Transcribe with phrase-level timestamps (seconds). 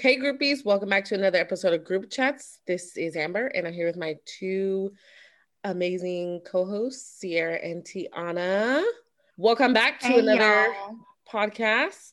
[0.00, 2.60] Hey, groupies, welcome back to another episode of Group Chats.
[2.66, 4.92] This is Amber, and I'm here with my two
[5.62, 8.82] amazing co hosts, Sierra and Tiana.
[9.36, 10.96] Welcome back to Hey, another y'all.
[11.30, 12.12] podcast.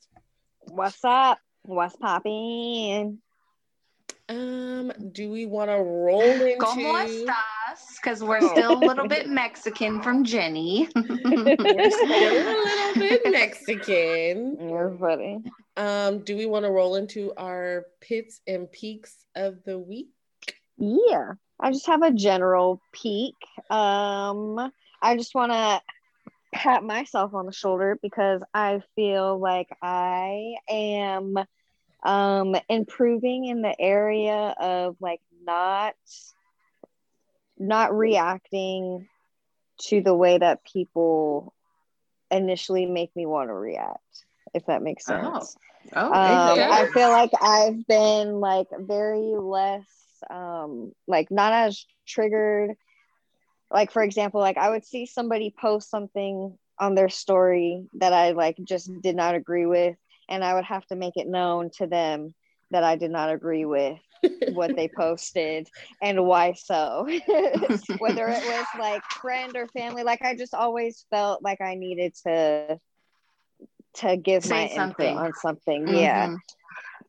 [0.63, 1.39] What's up?
[1.63, 3.19] What's popping?
[4.27, 7.31] Um, do we want to roll into ¿Cómo
[7.73, 7.95] estás?
[8.01, 8.47] Because we're Oh.
[8.49, 10.87] still a little bit Mexican from Jenny.
[10.95, 14.69] We're still a little bit Mexican.
[14.69, 15.43] You're funny.
[15.75, 20.09] Um, do we want to roll into our pits and peaks of the week?
[20.77, 21.33] Yeah.
[21.59, 23.35] I just have a general peak.
[23.69, 25.81] Um, I just want to
[26.53, 31.35] pat myself on the shoulder because I feel like I am
[32.03, 35.95] um improving in the area of like not
[37.57, 39.07] not reacting
[39.79, 41.53] to the way that people
[42.31, 45.61] initially make me want to react if that makes sense Oh.
[45.95, 46.69] Oh, um, yeah.
[46.71, 49.87] I feel like I've been like very less,
[50.29, 52.71] um, like not as triggered.
[53.71, 58.31] Like for example, like I would see somebody post something on their story that I
[58.31, 59.95] like just did not agree with,
[60.29, 62.33] and I would have to make it known to them
[62.71, 63.99] that I did not agree with
[64.45, 65.67] what they posted
[66.01, 67.07] and why so.
[67.97, 72.13] Whether it was like friend or family, like I just always felt like I needed
[72.25, 72.79] to
[73.95, 75.07] to give Say my something.
[75.07, 75.87] input on something.
[75.87, 76.39] Yeah Mhm.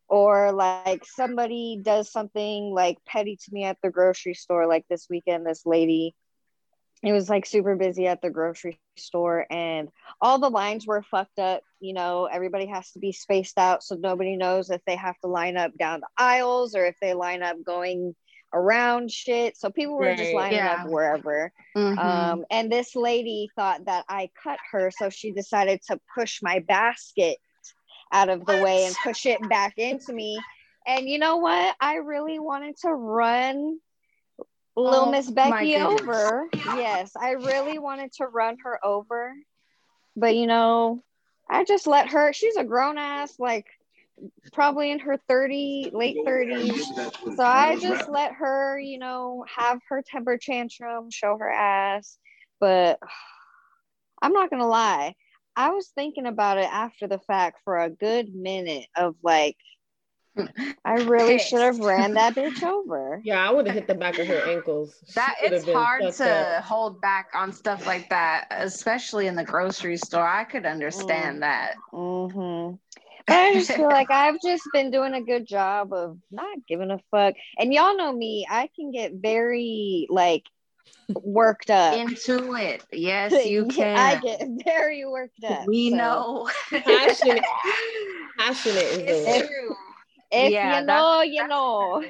[0.09, 5.06] or like somebody does something like petty to me at the grocery store like this
[5.09, 6.15] weekend this lady
[7.02, 9.88] it was like super busy at the grocery store and
[10.20, 13.94] all the lines were fucked up you know everybody has to be spaced out so
[13.94, 17.42] nobody knows if they have to line up down the aisles or if they line
[17.42, 18.14] up going
[18.52, 20.42] around shit so people were just Right.
[20.42, 20.74] lining Yeah.
[20.74, 21.98] up wherever Mhm.
[21.98, 26.60] um, and this lady thought that I cut her, so she decided to push my
[26.60, 27.38] basket
[28.12, 30.41] out of the way and push it back into me.
[30.86, 31.75] And you know what?
[31.81, 33.78] I really wanted to run
[34.78, 36.49] Little Oh, Miss Becky over.
[36.77, 39.34] Yes, I really wanted to run her over.
[40.16, 41.03] But you know,
[41.49, 43.67] I just let her, she's a grown ass, like
[44.53, 46.83] probably in her 30, late 30s.
[47.37, 52.19] So I just let her, you know, have her temper tantrum, show her ass.
[52.61, 52.99] But
[54.22, 55.15] I'm not gonna lie,
[55.56, 59.56] I was thinking about it after the fact for a good minute of like,
[60.84, 61.50] I really Pissed.
[61.50, 63.21] should have ran that bitch over.
[63.25, 64.94] Yeah, I would have hit the back of her ankles.
[65.15, 66.65] That would it's hard to up.
[66.65, 70.26] hold back on stuff like that, especially in the grocery store.
[70.26, 71.75] I could understand that.
[71.93, 72.72] hmm
[73.26, 76.91] But I just feel like I've just been doing a good job of not giving
[76.91, 77.34] a fuck.
[77.59, 80.44] And y'all know me, I can get very like
[81.15, 81.94] worked up.
[81.94, 82.82] Into it.
[82.93, 83.97] Yes, you can.
[83.97, 85.66] I get very worked up.
[85.66, 86.50] we so know.
[86.70, 87.43] Passionate.
[88.38, 89.49] Passionate is It's word.
[89.49, 89.76] true.
[90.31, 92.03] If Yeah, you know, you know.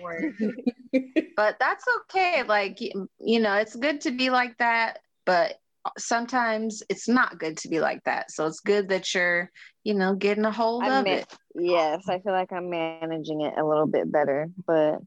[1.37, 2.43] but that's okay.
[2.43, 7.57] Like, you know, it's good to be like that, but uh, sometimes it's not good
[7.59, 8.31] to be like that.
[8.31, 9.51] So it's good that you're,
[9.84, 11.37] you know, getting a hold I of ma- it.
[11.55, 14.49] Yes, I feel like I'm managing it a little bit better.
[14.67, 14.99] But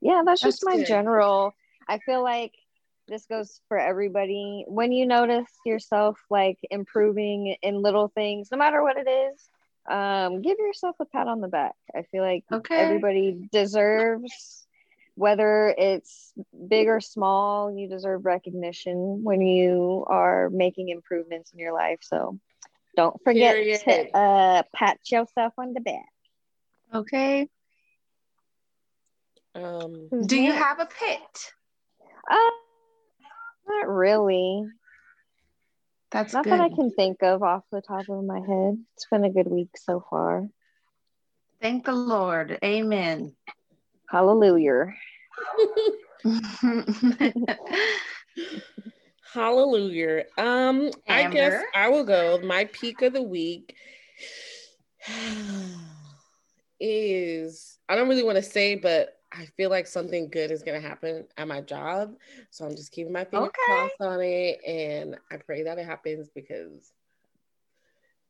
[0.00, 0.86] yeah, that's just my good.
[0.86, 1.54] general.
[1.88, 2.52] I feel like
[3.08, 4.64] this goes for everybody.
[4.68, 9.50] When you notice yourself like improving in little things, no matter what it is,
[9.90, 11.74] um, give yourself a pat on the back.
[11.94, 12.80] I feel like Okay.
[12.80, 14.66] everybody deserves
[15.16, 16.32] whether it's
[16.68, 22.38] big or small you deserve recognition when you are making improvements in your life so
[22.96, 23.80] don't forget Period.
[23.80, 26.06] to uh, pat yourself on the back
[26.94, 27.48] Okay.
[29.54, 31.52] Um, Do you have a pit?
[32.30, 32.50] uh,
[33.68, 34.64] not really
[36.10, 36.52] That's not good.
[36.54, 39.48] that i can think of off the top of my head it's been a good
[39.48, 40.48] week so far
[41.60, 42.58] Thank the Lord.
[42.64, 43.36] Amen.
[44.08, 44.94] hallelujah
[49.32, 50.24] Hallelujah.
[50.38, 52.40] Um, I guess I will go.
[52.42, 53.76] My peak of the week
[56.80, 60.80] is I don't really want to say, but I feel like something good is gonna
[60.80, 62.16] happen at my job.
[62.50, 63.62] So I'm just keeping my fingers Okay.
[63.64, 66.92] crossed on it and I pray that it happens because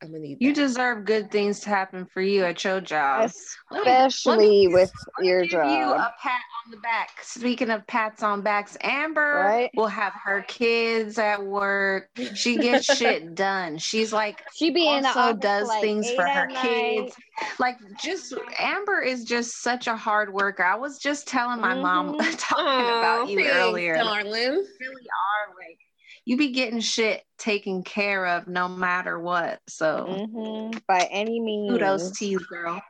[0.02, 0.60] I'm gonna need you that.
[0.62, 3.30] deserve good things to happen for you at your job.
[3.70, 5.58] Let me- especially let me- with let me your give you
[5.92, 7.10] a pat on the back.
[7.22, 9.70] Speaking of pats on backs, Amber Right.
[9.74, 12.08] will have her kids at work.
[12.34, 13.76] She gets shit done.
[13.76, 16.62] She's like she be in the also does like, things for her night.
[16.62, 17.16] kids.
[17.58, 20.62] Like just Amber is just such a hard worker.
[20.64, 22.34] I was just telling my mom Mhm.
[22.38, 23.96] talking Aw, about you thanks, earlier.
[23.96, 24.32] Darling.
[24.32, 25.78] you really are like
[26.24, 29.60] you be getting shit taken care of no matter what.
[29.68, 30.86] So Mhm.
[30.86, 32.82] by any means kudos to you, girl.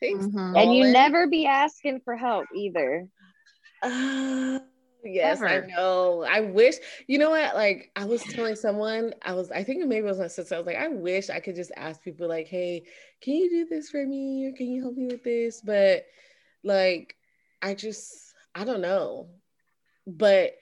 [0.00, 0.26] Thanks.
[0.26, 0.56] Mhm.
[0.56, 3.08] and you never be asking for help either.
[3.82, 4.58] Uh,
[5.04, 6.22] yes, I know.
[6.28, 7.54] I wish, you know what?
[7.54, 10.54] Like, I was telling someone, I was, I think maybe it was my sister.
[10.54, 12.84] I was like, I wish I could just ask people, like, hey,
[13.22, 14.46] can you do this for me?
[14.46, 15.60] Or can you help me with this?
[15.60, 16.04] But,
[16.62, 17.16] like,
[17.62, 19.28] I just, I don't know.
[20.06, 20.52] But,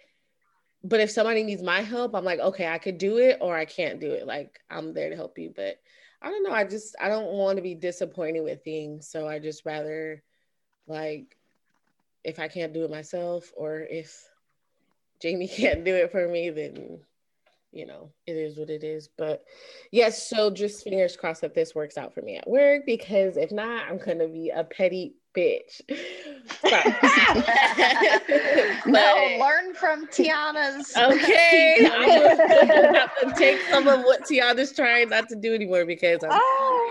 [0.85, 3.65] but if somebody needs my help, I'm like, okay, I could do it or I
[3.65, 4.27] can't do it.
[4.27, 5.53] Like, I'm there to help you.
[5.55, 5.81] But
[6.21, 6.53] I don't know.
[6.53, 9.09] I just, I don't want to be disappointed with things.
[9.09, 10.23] So I just rather,
[10.87, 11.39] like,
[12.23, 14.29] if I can't do it myself or if
[15.21, 17.01] Jamie can't do it for me, then
[17.73, 19.09] you know, it is what it is.
[19.19, 19.45] But
[19.91, 23.51] yes, so just fingers crossed that this works out for me at work because if
[23.51, 25.81] not, I'm gonna be a petty bitch.
[28.87, 30.95] no, learn from Tiana's.
[30.97, 35.85] okay, I'm gonna have to take some of what Tiana's trying not to do anymore
[35.87, 36.91] because I'm, Oh,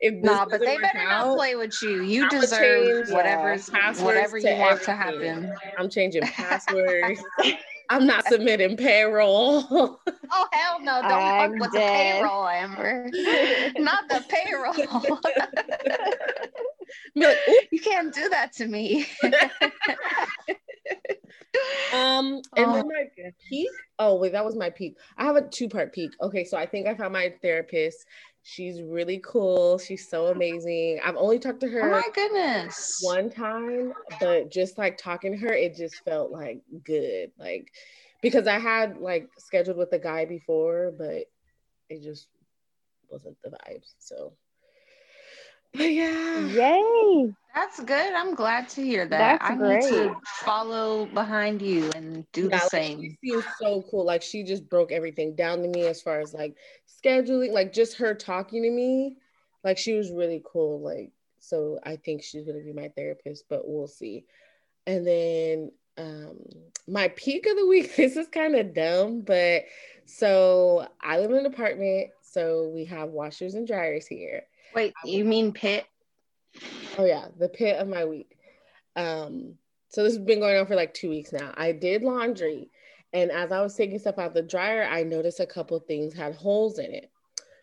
[0.00, 2.02] if Nah, but doesn't they better out, not play with you.
[2.02, 5.42] You I'ma deserve change, uh, whatever's passwords whatever to you want to everything.
[5.42, 5.54] happen.
[5.78, 7.22] I'm changing passwords.
[7.90, 10.00] I'm not submitting payroll.
[10.32, 11.00] Oh hell no!
[11.02, 12.16] Don't I'm fuck with dead.
[12.16, 13.10] the payroll, Amber.
[13.78, 15.20] not the payroll.
[17.14, 17.36] Be like,
[17.70, 19.06] you can't do that to me.
[21.92, 23.06] um, and Oh, then my
[23.48, 23.68] peak.
[23.98, 24.96] Oh wait, that was my peak.
[25.16, 26.10] I have a two part peak.
[26.20, 28.04] Okay, so I think I found my therapist.
[28.42, 29.78] She's really cool.
[29.78, 31.00] She's so amazing.
[31.02, 31.80] I've only talked to her.
[31.80, 32.98] oh her my goodness.
[33.02, 37.30] one time, but just like talking to her, it just felt like good.
[37.38, 37.72] Like
[38.20, 41.24] because I had like scheduled with the guy before, but
[41.88, 42.28] it just
[43.10, 43.94] wasn't the vibes.
[43.98, 44.32] So,
[45.74, 47.34] but yeah, yay!
[47.54, 48.12] That's good.
[48.14, 49.40] I'm glad to hear that.
[49.40, 49.84] That's I great.
[49.84, 53.00] need to follow behind you and do Yeah, the like, same.
[53.00, 54.04] She seems so cool.
[54.04, 56.56] Like she just broke everything down to me as far as like
[57.04, 59.16] scheduling, like just her talking to me.
[59.62, 60.80] Like she was really cool.
[60.80, 64.24] Like so, I think she's gonna be my therapist, but we'll see.
[64.86, 66.38] And then um
[66.88, 67.92] my peak of the week.
[67.96, 69.62] This is kind of dumb, but
[70.06, 74.42] so I live in an apartment, so we have washers and dryers here.
[74.74, 75.84] Wait, you mean pit?
[76.98, 78.36] Oh yeah, the pit of my week.
[78.96, 79.54] Um,
[79.88, 81.52] so this has been going on for like two weeks now.
[81.56, 82.70] I did laundry,
[83.12, 86.34] and as I was taking stuff out the dryer, I noticed a couple things had
[86.34, 87.10] holes in it.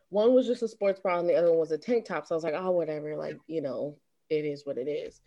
[0.09, 2.25] One was just a sports bra, and the other one was a tank top.
[2.25, 3.97] So I was like, oh, whatever, like you know,
[4.29, 5.21] it is what it is.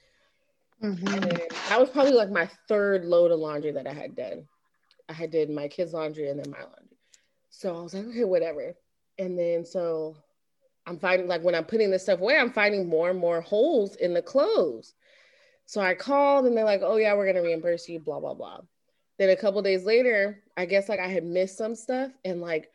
[0.83, 1.13] Mhm.
[1.13, 4.47] And then that was probably like my third load of laundry that I had done.
[5.09, 6.99] I had did my kids' laundry and then my laundry.
[7.51, 8.75] So I was like, okay, whatever.
[9.19, 10.17] And then so
[10.87, 13.97] I'm finding like when I'm putting this stuff away, I'm finding more and more holes
[13.97, 14.95] in the clothes.
[15.67, 18.61] So I called and they're like, oh yeah, we're gonna reimburse you, blah, blah, blah.
[19.19, 22.71] Then a couple days later, I guess like I had missed some stuff and like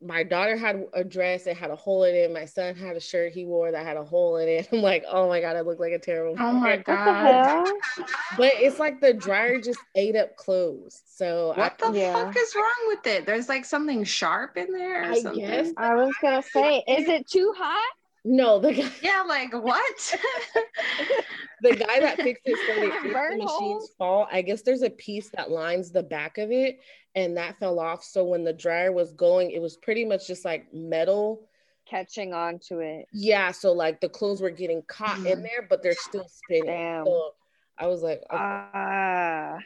[0.00, 2.32] my daughter had a dress that had a hole in it.
[2.32, 4.68] My son had a shirt he wore that had a hole in it.
[4.72, 6.36] I'm like, oh my God, I look like a terrible.
[6.38, 6.86] Oh my parent.
[6.86, 8.06] What the god.
[8.36, 11.02] But it's like the dryer just ate up clothes.
[11.06, 12.12] So What I, the Yeah.
[12.12, 13.26] fuck is wrong with it?
[13.26, 15.40] There's like something sharp in there or I something.
[15.40, 15.72] guess.
[15.76, 17.92] I was gonna say, is it too hot?
[18.24, 20.16] no, the guy, Yeah, like what?
[21.62, 23.90] the guy that fixed it so the Burn machines holes?
[23.98, 26.80] fall, I guess there's a piece that lines the back of it
[27.18, 28.04] and that fell off.
[28.04, 31.48] So when the dryer was going, it was pretty much just like metal.
[31.86, 33.06] Catching on to it.
[33.12, 33.50] Yeah.
[33.50, 35.42] So like the clothes were getting caught in Mm.
[35.42, 36.66] there, but they're still spinning.
[36.66, 37.06] Damn.
[37.06, 37.30] So
[37.78, 38.36] I was like, okay,
[38.74, 39.58] Ah,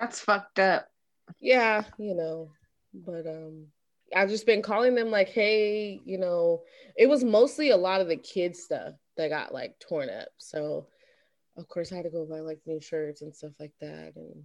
[0.00, 0.88] That's fucked up.
[1.40, 2.50] yeah, you know,
[2.94, 3.66] but um
[4.16, 6.62] I've just been calling them like, hey, you know,
[6.96, 10.28] it was mostly a lot of the kids stuff that got like torn up.
[10.38, 10.86] So
[11.58, 14.42] of course I had to go buy like new shirts and stuff like that and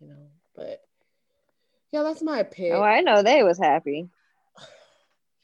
[0.00, 0.26] you know,
[0.56, 0.80] but
[1.92, 2.72] yeah, that's my pick.
[2.72, 4.08] oh, I know they was happy.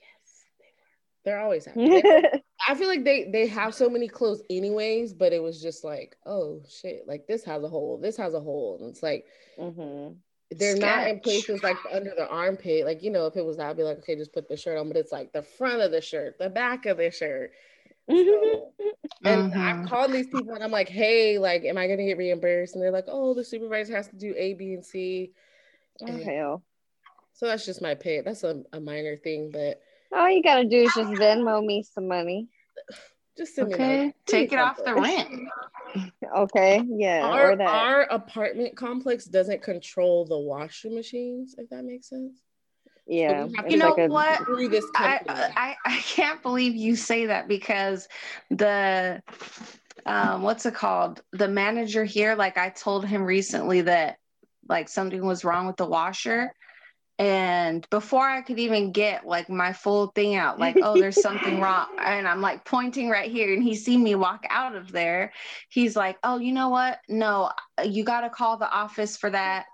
[0.01, 1.25] yes, they were.
[1.25, 1.89] They're always happy.
[1.89, 5.83] They- I feel like they they have so many clothes anyways, but it was just
[5.83, 8.77] like, oh shit, like this has a hole, this has a hole.
[8.81, 9.25] And it's like
[9.59, 10.09] hmm
[10.53, 12.85] they're not in places like under the armpit.
[12.85, 14.79] Like, you know, if it was that, I'd be like, okay, just put the shirt
[14.79, 17.53] on, but it's like the front of the shirt, the back of the shirt.
[18.09, 18.73] So-
[19.25, 19.57] and Mhm.
[19.57, 22.75] I've called these people and I'm like, hey, like, am I gonna get reimbursed?
[22.75, 25.33] And they're like, oh, the supervisor has to do A, B, and C.
[26.03, 26.63] Oh hell!
[27.35, 28.21] So that's just my pay.
[28.21, 29.81] That's a, a minor thing, but
[30.13, 32.49] All you gotta do is just Venmo me some money.
[33.37, 35.29] just send me Okay, like, take it off the rent.
[36.37, 37.67] Okay, yeah, Our, or that.
[37.67, 42.39] our apartment complex doesn't control the washing machines, if that makes sense.
[43.09, 44.45] yeah, we have it's You know like a- what?
[44.45, 45.19] Through this I.
[45.57, 48.09] I I can't believe you say that because
[48.51, 49.21] the
[50.07, 54.20] um what's it called the manager here like I told him recently that
[54.71, 56.53] like something was wrong with the washer
[57.19, 61.61] And before I could even get like my full thing out, like, oh, there's something
[61.63, 61.89] wrong.
[61.99, 65.33] And I'm like pointing right here, and he see me walk out of there.
[65.71, 67.01] He's like, oh, you know what?
[67.09, 67.53] No,
[67.85, 69.67] you got to call the office for that.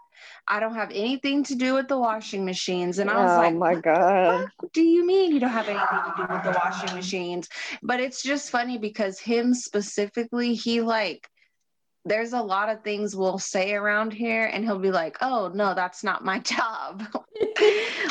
[0.49, 2.99] I don't have anything to do with the washing machines.
[2.99, 4.49] And I was like, oh like, my god.
[4.75, 7.49] do you mean you don't have anything to do with the washing machines?
[7.83, 11.29] But it's just funny because him specifically, he like,
[12.07, 15.75] there's a lot of things we'll say around here, and he'll be like, "Oh no,
[15.75, 17.03] that's not my job."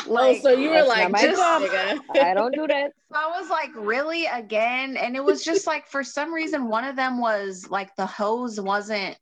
[0.06, 1.40] like, oh, so you were like, just.
[2.20, 2.92] I don't do that.
[3.10, 4.96] So I was like, really again?
[4.96, 8.60] And it was just like for some reason one of them was like the hose
[8.60, 9.16] wasn't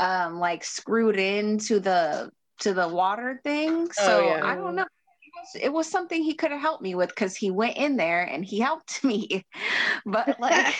[0.00, 2.30] um like screwed into the
[2.60, 3.90] to the water thing.
[3.92, 4.46] So Oh, yeah.
[4.46, 4.86] I don't know.
[5.60, 8.44] It was something he could have helped me with because he went in there and
[8.44, 9.46] he helped me.
[10.04, 10.74] But like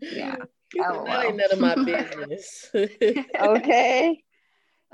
[0.00, 0.36] yeah.
[0.80, 2.70] Oh, that ain't none of my business.
[3.40, 4.22] Okay.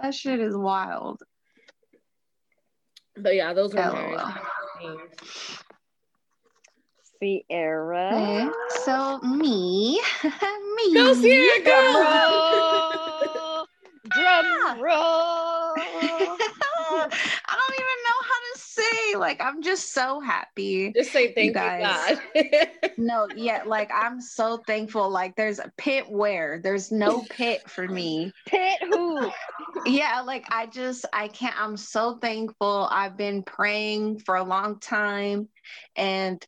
[0.00, 1.22] that shit is wild.
[3.16, 3.92] but yeah, those were LOL.
[3.92, 4.16] very
[4.80, 5.00] things.
[7.20, 8.10] Sierra.
[8.12, 8.48] Okay.
[8.84, 10.00] So me.
[10.76, 10.94] me.
[10.94, 13.66] Go Sierra, Drum roll.
[14.10, 16.36] Drum roll.
[17.46, 19.16] I don't even know how to say.
[19.16, 20.92] Like, I'm just so happy.
[20.92, 22.18] Just say thank you, guys.
[22.34, 22.68] God.
[22.96, 25.10] No, yeah, like I'm so thankful.
[25.10, 28.32] Like, there's a pit where there's no pit for me.
[28.46, 29.30] Pit who?
[29.86, 32.88] Yeah, like I just, I can't, I'm so thankful.
[32.90, 35.48] I've been praying for a long time
[35.96, 36.44] and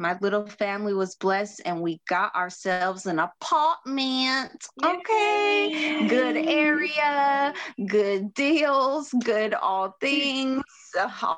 [0.00, 4.66] my little family was blessed and we got ourselves an apartment.
[4.84, 5.74] Okay.
[6.06, 7.52] Good area,
[7.86, 10.62] good deals, good all things.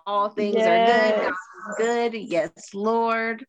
[0.07, 1.15] All things are good.
[1.17, 2.15] God is good.
[2.15, 3.45] Yes, Lord.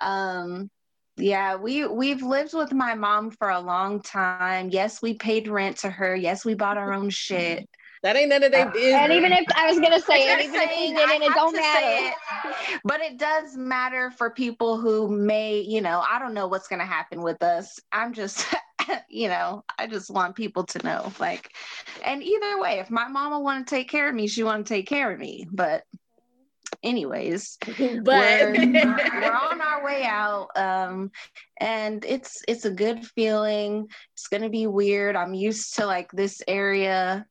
[0.00, 0.70] Um
[1.18, 4.68] yeah, we we've lived with my mom for a long time.
[4.70, 6.14] Yes, we paid rent to her.
[6.14, 7.66] Yes, we bought our own shit.
[8.02, 9.00] that ain't none of their business.
[9.00, 11.34] And even if I was gonna say, and Just even if you didn't, I it
[11.34, 11.86] don't matter.
[11.86, 12.14] it.
[12.84, 16.80] But it does matter for people who may, you know, I don't know what's going
[16.80, 17.80] to happen with us.
[17.92, 18.46] I'm just,
[19.08, 21.12] you know, I just want people to know.
[21.18, 21.52] Like,
[22.04, 24.74] and either way, if my mama want to take care of me, she want to
[24.74, 25.46] take care of me.
[25.50, 25.84] But,
[26.82, 31.10] anyways, but we're, we're on our way out um
[31.58, 36.42] and it's it's a good feeling it's gonna be weird i'm used to like this
[36.46, 37.26] area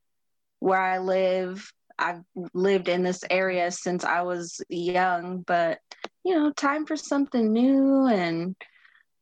[0.60, 2.22] where i live i've
[2.54, 5.80] lived in this area since i was young but
[6.24, 8.56] you know time for something new and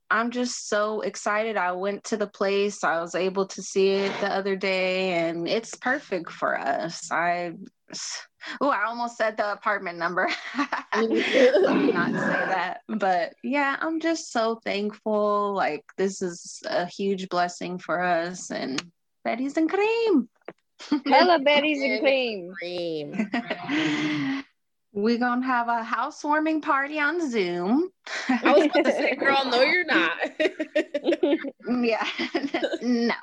[0.10, 4.14] i'm just so excited i went to the place i was able to see it
[4.20, 7.54] the other day and it's perfect for us i
[8.60, 10.30] Oh, I almost said the apartment number.
[10.96, 12.82] Let me not say that.
[12.88, 15.54] But yeah, I'm just so thankful.
[15.54, 18.52] Like, this is a huge blessing for us.
[18.52, 18.84] And
[19.24, 20.30] Betty's and cream.
[21.06, 22.54] Hella Betty's and cream.
[22.54, 23.30] cream.
[24.96, 27.90] We're going to have a housewarming party on Zoom.
[28.30, 30.18] I was about to say, girl, no, you're not.
[31.84, 32.08] yeah.
[32.82, 33.16] no.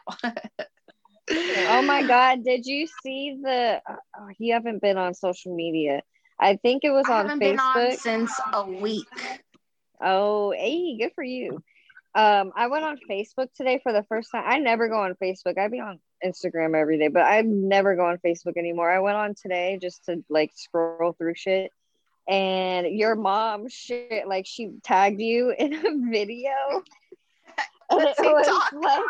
[1.69, 2.42] Oh my God!
[2.45, 3.80] Did you see the?
[3.88, 6.02] Oh, you haven't been on social media.
[6.40, 7.99] I think it was I on haven't been on Facebook.
[7.99, 9.07] since a week.
[10.02, 11.62] Oh, hey, good for you.
[12.14, 14.44] Um, I went on Facebook today for the first time.
[14.46, 15.58] I never go on Facebook.
[15.58, 18.90] I'd be on Instagram every day, but I never go on Facebook anymore.
[18.90, 21.70] I went on today just to like scroll through shit.
[22.28, 26.52] And your mom shit, like she tagged you in a video.
[27.92, 29.02] And it was like,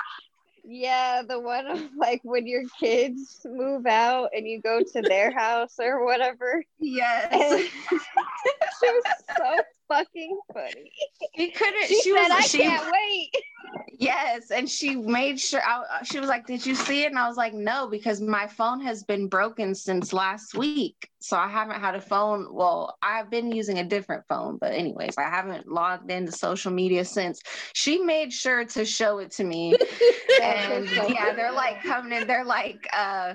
[0.64, 5.30] yeah, the one of like when your kids move out and you go to their
[5.38, 6.64] house or whatever.
[6.78, 7.61] Yes.
[7.61, 9.04] she was
[9.37, 9.57] so
[9.91, 10.93] fucking funny.
[11.37, 11.87] She couldn't.
[11.87, 12.31] She, She, said, was.
[12.33, 13.31] "I she, can't wait."
[13.99, 15.61] Yes, and she made sure.
[15.65, 18.47] I, she was like, "Did you see it?" And I was like, "No," because my
[18.47, 22.49] phone has been broken since last week, so I haven't had a phone.
[22.53, 27.05] Well, I've been using a different phone, but anyways, I haven't logged into social media
[27.05, 27.41] since.
[27.75, 29.75] She made sure to show it to me,
[30.43, 32.27] and yeah, they're like coming in.
[32.27, 33.35] They're like uh,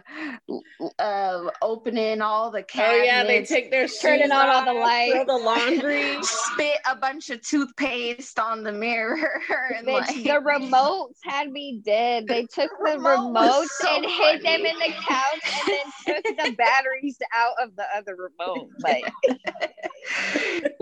[0.99, 3.03] uh, opening all the cabinets.
[3.03, 3.05] oh cabinets.
[3.05, 5.25] yeah, they take their Turning on all the lights.
[5.27, 6.17] the laundry.
[6.53, 9.41] spit a bunch of toothpaste on the mirror
[9.75, 12.25] and Bitch, like the remotes had me dead.
[12.27, 16.37] They took the remote remotes so and hid them in the couch and then took
[16.45, 18.69] the batteries out of the other remote.
[18.79, 19.05] Like,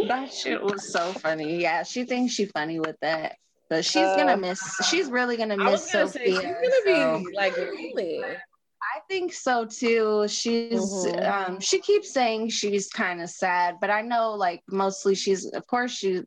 [0.08, 1.62] that shit was so funny.
[1.62, 3.38] Yeah, she thinks she's funny with that.
[3.70, 6.86] But she's Uh, gonna miss she's really gonna miss I was miss gonna say she's
[6.86, 8.22] gonna be like really.
[8.96, 10.28] I think so too.
[10.28, 11.28] She's Mhm.
[11.28, 15.66] um she keeps saying she's kind of sad, but I know like mostly she's of
[15.68, 16.22] course she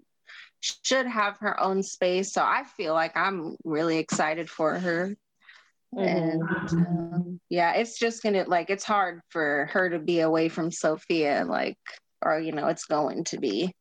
[0.60, 2.32] should have her own space.
[2.32, 5.16] So I feel like I'm really excited for her.
[5.96, 6.42] And
[6.72, 11.44] um, yeah, it's just gonna like it's hard for her to be away from Sophia,
[11.46, 11.78] like,
[12.22, 13.72] or you know, it's going to be.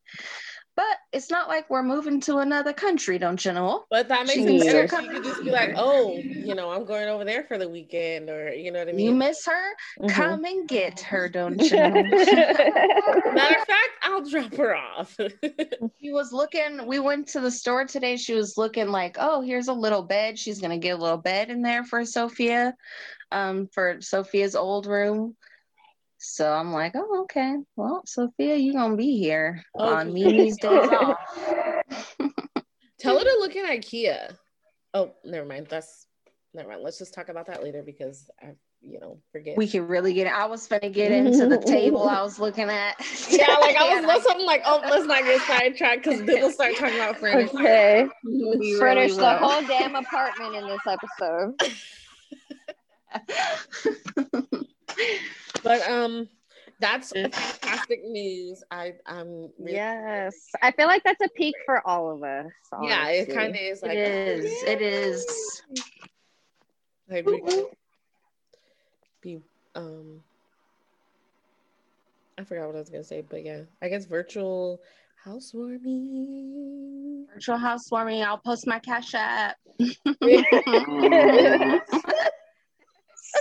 [0.76, 3.84] But it's not like we're moving to another country, don't you know?
[3.90, 5.02] But that makes it better.
[5.02, 8.28] She could just be like, oh, you know, I'm going over there for the weekend,
[8.28, 9.06] or you know what I mean.
[9.06, 9.70] You miss her?
[10.02, 10.10] Mhm.
[10.10, 11.88] Come and get her, don't you know?
[12.02, 15.16] Matter of fact, I'll drop her off.
[16.00, 18.18] she was looking, we went to the store today.
[18.18, 20.38] She was looking like, oh, here's a little bed.
[20.38, 22.74] She's gonna get a little bed in there for Sophia,
[23.32, 25.36] um, for Sophia's old room.
[26.18, 27.56] So I'm like, oh, okay.
[27.76, 30.12] Well, Sophia, you're gonna be here Oh, on.
[30.14, 31.18] Mimi's days off.
[32.98, 34.34] Tell her to look in IKEA.
[34.94, 35.66] Oh, never mind.
[35.68, 36.06] That's
[36.54, 36.82] never mind.
[36.82, 39.58] Let's just talk about that later because I, you know, forget.
[39.58, 40.26] We can really get.
[40.26, 40.32] It.
[40.32, 42.94] I was gonna get into the table I was looking at.
[43.30, 43.98] yeah, like I was.
[43.98, 47.18] And That's something like, oh, let's not get sidetracked because then we'll start talking about
[47.18, 47.58] furniture.
[47.58, 48.08] okay.
[48.24, 51.60] we Furnish really the whole damn apartment in this episode.
[55.66, 56.28] But um,
[56.78, 58.62] that's fantastic news.
[58.70, 60.32] I I'm really, Yes.
[60.62, 62.46] I feel like that's a peak for all of us.
[62.82, 63.08] yeah.
[63.08, 64.44] It kind of is It like is.
[64.62, 65.62] It is.
[67.10, 67.42] Like, we
[69.20, 69.40] be
[69.74, 70.20] um
[72.38, 74.78] I forgot what I was gonna say, but yeah, I guess virtual
[75.24, 77.26] housewarming.
[77.34, 78.22] Virtual housewarming.
[78.22, 79.56] I'll post my cash app.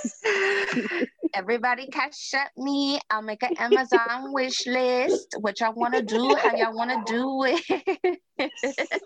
[1.36, 2.98] Everybody cash at me.
[3.10, 5.36] I'll make an Amazon wish list.
[5.40, 6.34] What y'all want to do?
[6.42, 8.20] How y'all want to do it?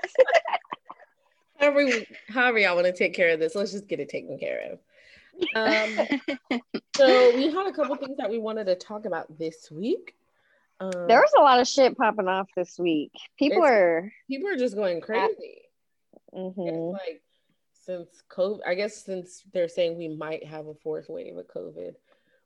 [1.59, 1.89] However,
[2.29, 4.79] however y'all want to take care of this, let's just get it taken care of.
[5.55, 6.61] Um,
[6.95, 10.15] so we had a couple things that we wanted to talk about this week.
[10.79, 13.11] Um, There was a lot of shit popping off this week.
[13.37, 14.09] People are.
[14.29, 15.63] people are just going crazy.
[16.33, 16.93] mhm.
[16.93, 17.21] Like
[17.73, 21.95] since COVID, I guess since they're saying we might have a fourth wave of COVID,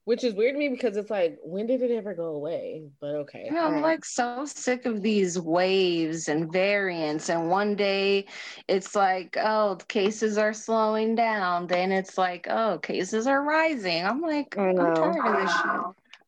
[0.05, 2.83] which is weird to me because it's like, when did it ever go away?
[3.00, 3.50] But okay.
[3.51, 7.29] Yeah, I'm like so sick of these waves and variants.
[7.29, 8.25] And one day
[8.68, 11.68] it's like, oh, the cases are slowing down.
[11.68, 14.05] Then it's like, oh, cases are rising.
[14.05, 15.81] I'm like, I I'm tired of this shit.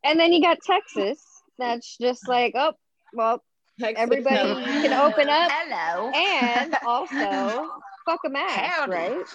[0.05, 1.21] And then you got Texas.
[1.57, 2.73] That's just like, oh,
[3.13, 3.43] well,
[3.79, 4.63] Texas, everybody no.
[4.63, 6.11] can open up Hello.
[6.11, 7.69] and also
[8.05, 8.91] fuck a mask, Howdy.
[8.91, 9.25] right?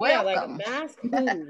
[0.00, 0.56] Yeah, like Welcome.
[0.58, 1.48] mask who?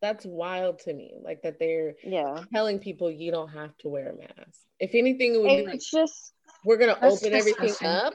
[0.00, 1.14] That's wild to me.
[1.22, 2.44] Like that they're Yeah.
[2.52, 4.60] telling people you don't have to wear a mask.
[4.78, 6.32] If anything, it would be like, just,
[6.64, 7.88] we're gonna open everything disgusting.
[7.88, 8.14] up,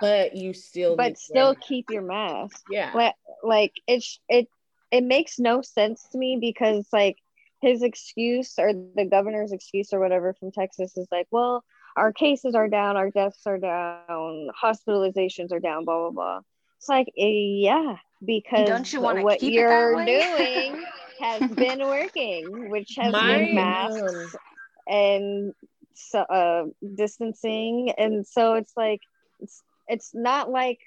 [0.00, 1.68] but you still need but to wear still mask.
[1.68, 2.62] keep your mask.
[2.68, 2.90] yeah.
[2.94, 4.48] like like it's it
[4.90, 7.16] it makes no sense to me because like
[7.62, 11.62] his excuse or the governor's excuse or whatever from Texas is like, well,
[11.96, 16.40] our cases are down, our deaths are down, hospitalizations are down, blah blah blah.
[16.78, 20.04] It's like, eh, yeah, because Don't you wanna what keep it that you're way?
[20.72, 20.84] doing
[21.20, 24.40] has been working, which has My, been masks um,
[24.88, 25.54] and
[25.94, 26.64] so uh
[26.96, 27.92] distancing.
[27.96, 29.00] And so it's like
[29.40, 30.80] it's it's not like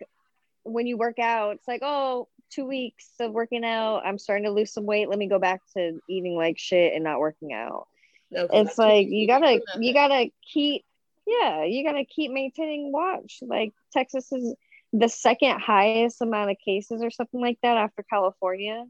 [0.64, 4.52] when you work out it's like oh two weeks of working out i'm starting to
[4.52, 7.88] lose some weight let me go back to eating like shit and not working out.
[8.32, 9.94] No, 'cause it's like you you gotta you nothing.
[9.94, 10.86] gotta keep
[11.28, 13.40] yeah you gotta keep maintaining watch.
[13.42, 14.56] Like texas is
[14.94, 18.86] the second highest amount of cases or something like that after california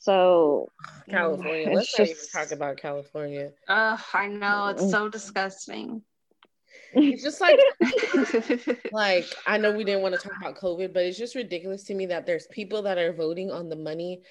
[0.00, 0.70] so
[1.10, 1.68] California.
[1.68, 3.52] Mm, Let's not even talk about California.
[3.68, 4.68] Ugh, I know.
[4.68, 4.90] It's mm.
[4.90, 6.02] so disgusting.
[6.94, 7.58] It's just like
[8.92, 11.94] like I know we didn't want to talk about COVID, but it's just ridiculous to
[11.94, 14.22] me that there's people that are voting on the money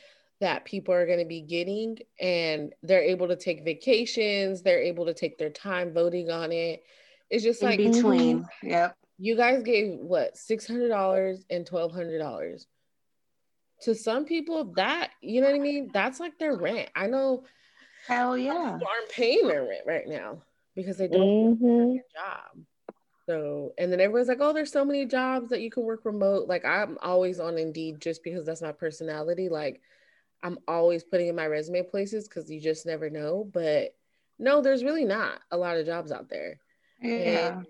[0.42, 5.06] that people are going to be getting and they're able to take vacations, they're able
[5.06, 6.84] to take their time voting on it.
[7.30, 8.40] It's just In like between.
[8.40, 8.70] Mm-hmm.
[8.70, 8.98] Yep.
[9.20, 12.66] you guys gave what $600 and $1200
[13.82, 15.90] to some people that you know what i mean?
[15.94, 16.90] That's like their rent.
[16.96, 17.44] I know
[18.08, 18.54] Hell yeah.
[18.54, 20.42] people aren't paying their rent right now
[20.76, 21.96] because they don't have mhm.
[21.96, 22.66] a job.
[23.26, 26.48] So and then everyone's like oh there's so many jobs that you can work remote.
[26.48, 29.50] Like i'm always on indeed just because that's my personality.
[29.50, 29.82] Like
[30.44, 33.50] i'm always putting in my resume places because you just never know.
[33.52, 33.96] But
[34.40, 36.60] no there's really not a lot of jobs out there.
[37.02, 37.58] Yeah.
[37.58, 37.68] and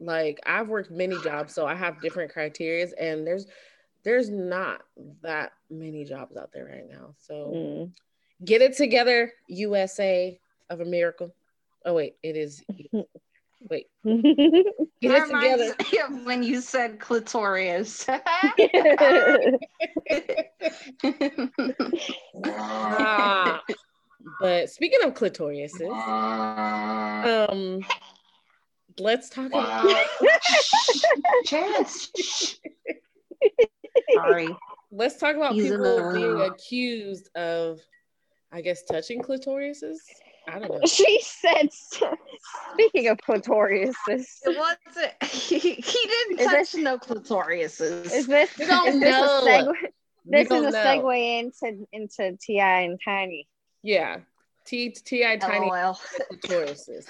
[0.00, 3.46] like I've worked many jobs, so I have different criterias, and there's
[4.06, 4.82] there's not
[5.22, 7.16] that many jobs out there right now.
[7.18, 7.92] So Mm.
[8.44, 10.40] get it together, USA
[10.70, 11.32] of America.
[11.84, 12.64] Oh wait, it is.
[13.70, 15.74] Wait, get it together.
[15.80, 18.04] Reminds me of when you said clitorius.
[22.44, 23.62] Ah.
[24.40, 25.90] but speaking of clitoriuses,
[27.50, 27.80] um,
[28.98, 30.06] let's talk about.
[31.46, 32.12] Chance.
[33.96, 34.14] Shh.
[34.14, 34.48] Sorry.
[34.92, 36.40] Let's talk about He's people being room.
[36.42, 37.80] accused of
[38.52, 39.96] I guess touching clitorises.
[40.48, 40.80] I don't know.
[40.86, 42.36] She said, "Speaking I don't know.
[42.36, 45.12] She said, speaking of clitorises, It wasn't.
[45.24, 48.12] He, he didn't Is touch this- no clitorises.
[48.12, 49.38] is this We don't is this know.
[49.38, 49.72] a segue?
[50.24, 50.84] This is a know.
[50.84, 52.80] segue into into T.I.
[52.82, 53.48] and Tiny.
[53.82, 54.18] Yeah.
[54.64, 55.98] T Ti tiny LOL.
[56.32, 57.06] clitorises.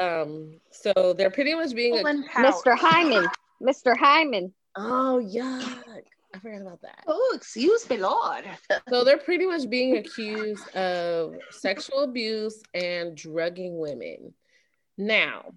[0.00, 2.54] Um, so they're pretty much being a, Full and pouch.
[2.54, 2.76] Mr.
[2.76, 3.26] Hyman,
[3.62, 3.96] Mr.
[3.96, 4.52] Hyman.
[4.76, 6.04] Oh yuck.
[6.34, 7.04] I forgot about that.
[7.06, 8.44] Oh, excuse me, Lord.
[8.88, 14.34] So they're pretty much being accused of sexual abuse and drugging women.
[14.98, 15.52] Now,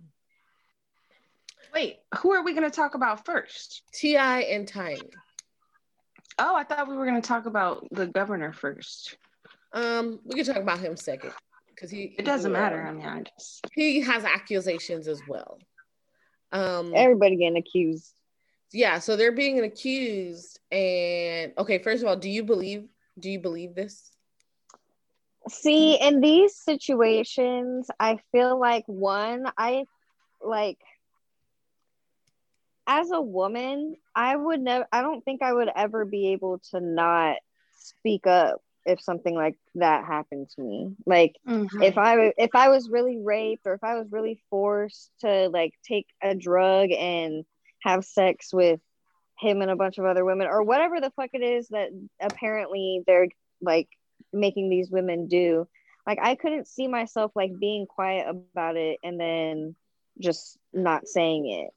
[1.74, 3.84] Wait, who are we going to talk about first?
[3.94, 4.42] T.I.
[4.42, 5.02] and Tiny.
[6.40, 9.18] Oh, I thought we were going to talk about the governor first.
[9.74, 11.34] Um, we can talk about him second
[11.68, 12.82] because he It doesn't matter.
[12.82, 13.68] I mean, I just.
[13.74, 15.60] He has accusations as well.
[16.52, 18.14] Um, Everybody getting accused.
[18.72, 22.88] Yeah, so they're being accused, and okay, first of all, do you believe?
[23.20, 24.12] Do you believe this?
[25.50, 29.86] See, in these situations, I feel like one, I
[30.42, 30.80] like
[32.88, 36.80] as a woman, I would never I don't think I would ever be able to
[36.80, 37.38] not
[37.72, 40.96] speak up if something like that happened to me.
[41.06, 41.82] Like Mhm.
[41.84, 45.74] if I if I was really raped or if I was really forced to like
[45.88, 47.46] take a drug and
[47.82, 48.80] have sex with
[49.40, 51.90] him and a bunch of other women or whatever the fuck it is that
[52.22, 53.28] apparently they're
[53.62, 53.88] like
[54.34, 55.68] making these women do
[56.08, 59.62] like I couldn't see myself like being quiet about it and then
[60.06, 61.70] just not saying it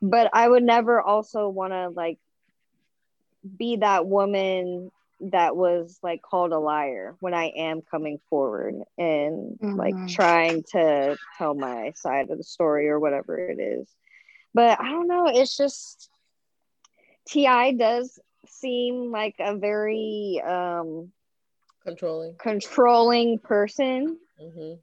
[0.00, 2.18] but I would never also want to like
[3.56, 4.90] be that woman
[5.32, 10.08] that was like called a liar when I am coming forward and like Mhm.
[10.08, 13.80] trying to tell my side of the story or whatever it is.
[14.54, 16.10] But I don't know, it's just
[17.26, 21.12] TI does seem like a very um
[21.82, 22.36] Controlling.
[22.38, 24.74] controlling person, hmm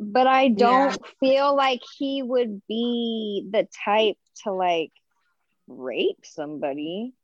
[0.00, 4.92] but I don't feel like he would be the type to like
[5.68, 7.14] rape somebody.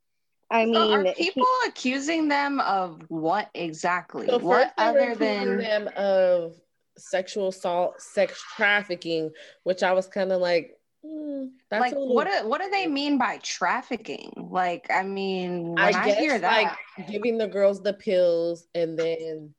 [0.50, 4.26] I So mean, are he- people accusing them of what exactly?
[4.26, 6.61] So what first they were other than them of
[6.96, 9.30] sexual assault, sex trafficking,
[9.64, 12.26] which I was kind of like, hmm, that's like a little, what?
[12.26, 14.32] Do, what do they mean by trafficking?
[14.50, 18.66] Like, I mean, when I I, guess hear that, like giving the girls the pills
[18.74, 19.54] and then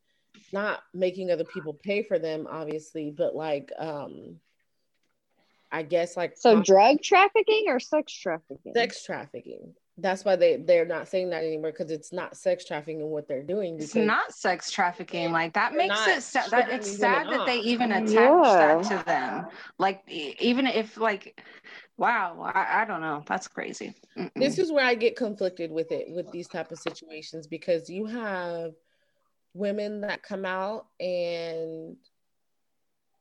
[0.51, 4.39] not making other people pay for them, obviously, but like, um,
[5.71, 8.73] I guess like so drug trafficking or sex trafficking?
[8.75, 9.73] sex trafficking.
[9.97, 13.43] That's why they they're not saying that anymore because it's not sex trafficking what they're
[13.43, 13.79] doing.
[13.79, 15.31] it's not sex trafficking.
[15.31, 16.49] Like that makes it sad.
[16.49, 18.57] That it's sad that they even mm, attach Yeah.
[18.57, 19.47] that to them.
[19.77, 21.39] Like even if like,
[21.97, 23.23] wow, I, I don't know.
[23.27, 23.93] That's crazy.
[24.17, 24.31] Mm-mm.
[24.35, 28.05] this is where I get conflicted with it with these type of situations because you
[28.07, 28.73] have
[29.53, 31.97] women that come out and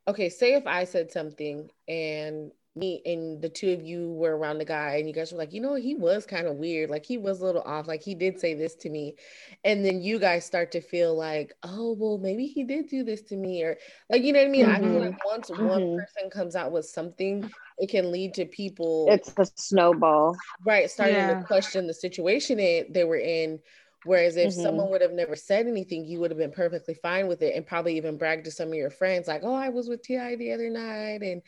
[0.09, 4.59] okay, say if I said something and me and the two of you were around
[4.59, 7.05] the guy and you guys were like, you know, he was kind of weird, like
[7.05, 9.17] he was a little off, like he did say this to me,
[9.65, 13.23] and then you guys start to feel like, oh, well, maybe he did do this
[13.23, 13.79] to me, or
[14.11, 14.67] like you know what I mean.
[14.67, 15.03] I feel Mhm.
[15.03, 16.07] like once one Mhm.
[16.17, 20.45] person comes out with something, it can lead to people It's a snowball.
[20.65, 21.29] right starting Yeah.
[21.29, 23.59] to question the situation it, they were in
[24.05, 24.53] whereas if Mhm.
[24.53, 27.67] someone would have never said anything you would have been perfectly fine with it and
[27.67, 30.53] probably even bragged to some of your friends like oh i was with ti the
[30.53, 31.43] other night and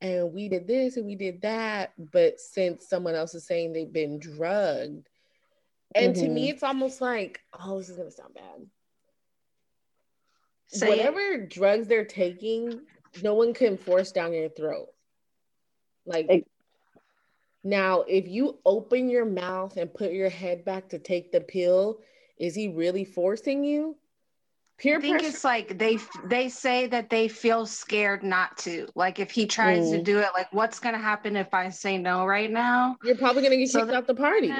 [0.00, 3.92] and we did this and we did that but since someone else is saying they've
[3.92, 5.08] been drugged.
[5.94, 6.54] And to me mm-hmm.
[6.54, 8.66] it's almost like oh this is going to sound bad.
[10.68, 10.90] Say it.
[10.90, 12.80] whatever drugs they're taking
[13.22, 14.88] no one can force down your throat.
[16.06, 16.48] Like Ex-
[17.64, 22.00] now if you open your mouth and put your head back to take the pill
[22.38, 23.96] is he really forcing you
[24.78, 28.88] peer I think pressure it's like they they say that they feel scared not to.
[28.94, 30.04] Like if he tries to Mm.
[30.04, 32.96] do it, like what's gonna happen if I say no right now?
[33.02, 34.52] you're probably going to get So kicked out the party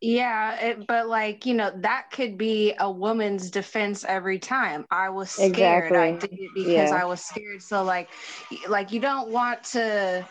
[0.00, 4.86] Yeah, it, but like you know, that could be a woman's defense every time.
[4.90, 5.94] I was scared.
[5.94, 7.00] I did it because Yeah.
[7.00, 7.62] I was scared.
[7.62, 8.08] So like,
[8.68, 10.26] like you don't want to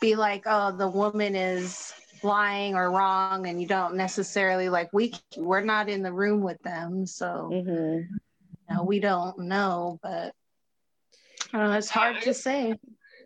[0.00, 5.12] be like, oh, the woman is lying or wrong, and you don't necessarily like we
[5.36, 8.08] we're not in the room with them, so Mhm.
[8.10, 9.98] you know, we don't know.
[10.02, 10.34] But
[11.52, 12.78] I don't know, it's hard to say.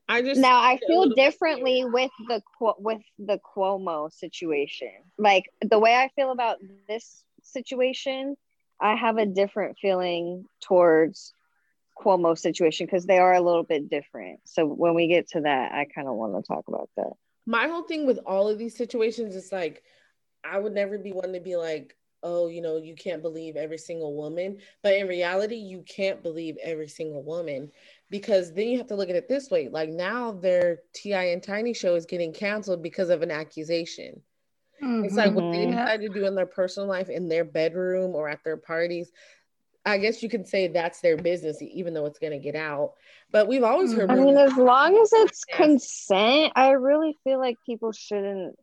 [0.09, 2.43] i just Now i feel little bit- differently with the
[2.79, 4.93] with the Cuomo situation.
[5.19, 8.37] Like the way I feel about this situation,
[8.81, 11.33] I have a different feeling towards
[11.99, 14.41] Cuomo situation because they are a little bit different.
[14.45, 17.13] So when we get to that, I kind of want to talk about that.
[17.47, 19.83] My whole thing with all of these situations is like
[20.45, 23.77] i would never be one to be like oh, you know, you can't believe every
[23.79, 24.59] single woman.
[24.83, 27.71] But in reality, you can't believe every single woman
[28.11, 29.69] because then you have to look at it this way.
[29.69, 31.25] Like now their T.I.
[31.25, 34.23] and Tiny show is getting canceled because of an accusation.
[34.83, 35.05] Mm-hmm.
[35.05, 35.73] It's like what they mm-hmm.
[35.73, 39.13] decide to do in their personal life, in their bedroom or at their parties.
[39.87, 42.95] I guess you can say that's their business, even though it's going to get out.
[43.31, 44.11] But we've always heard.
[44.11, 48.59] I mean, as long as it's consent, I really feel like people shouldn't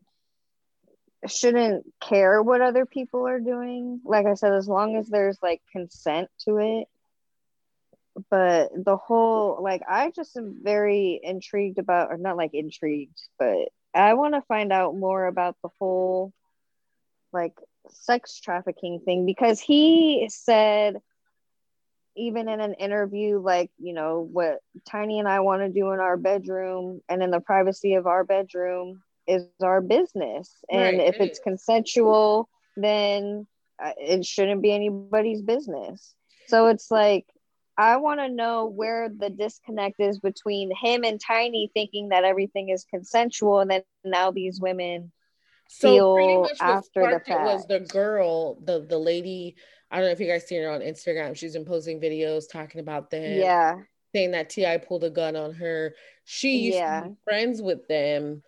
[1.27, 4.01] shouldn't care what other people are doing.
[4.03, 6.87] Like I said, as long as there's like consent to it.
[8.29, 13.69] But the whole like I just am very intrigued about or not like intrigued, but
[13.93, 16.33] I want to find out more about the whole
[17.31, 17.53] like
[17.89, 20.97] sex trafficking thing because he said
[22.15, 25.99] even in an interview like you know what tiny and i want to do in
[25.99, 30.51] our bedroom and in the privacy of our bedroom is our business.
[30.69, 31.07] And right.
[31.07, 33.47] if it's consensual then
[33.83, 36.13] uh, it shouldn't be anybody's business.
[36.47, 37.25] So it's like
[37.77, 42.69] i want to know where the disconnect is between him and tiny thinking that everything
[42.69, 45.11] is consensual and then now these women
[45.69, 49.55] so feel after the fact was the girl the the lady
[49.91, 51.35] i don't know if you guys seen her on instagram.
[51.35, 53.79] She's been posting videos talking about them yeah.
[54.13, 55.93] saying that ti pulled a gun on her.
[56.23, 57.01] She used yeah.
[57.01, 58.43] to be friends with them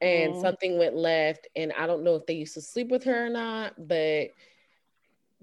[0.00, 0.40] and mm.
[0.40, 3.28] something went left and i don't know if they used to sleep with her or
[3.28, 4.30] not but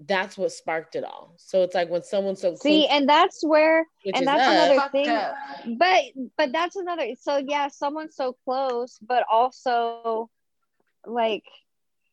[0.06, 1.32] that's what sparked it all.
[1.36, 3.84] So it's like when someone's so see and that's where
[4.14, 6.02] and that's up, another thing but
[6.36, 10.30] but that's another so yeah someone's so close but also
[11.04, 11.44] like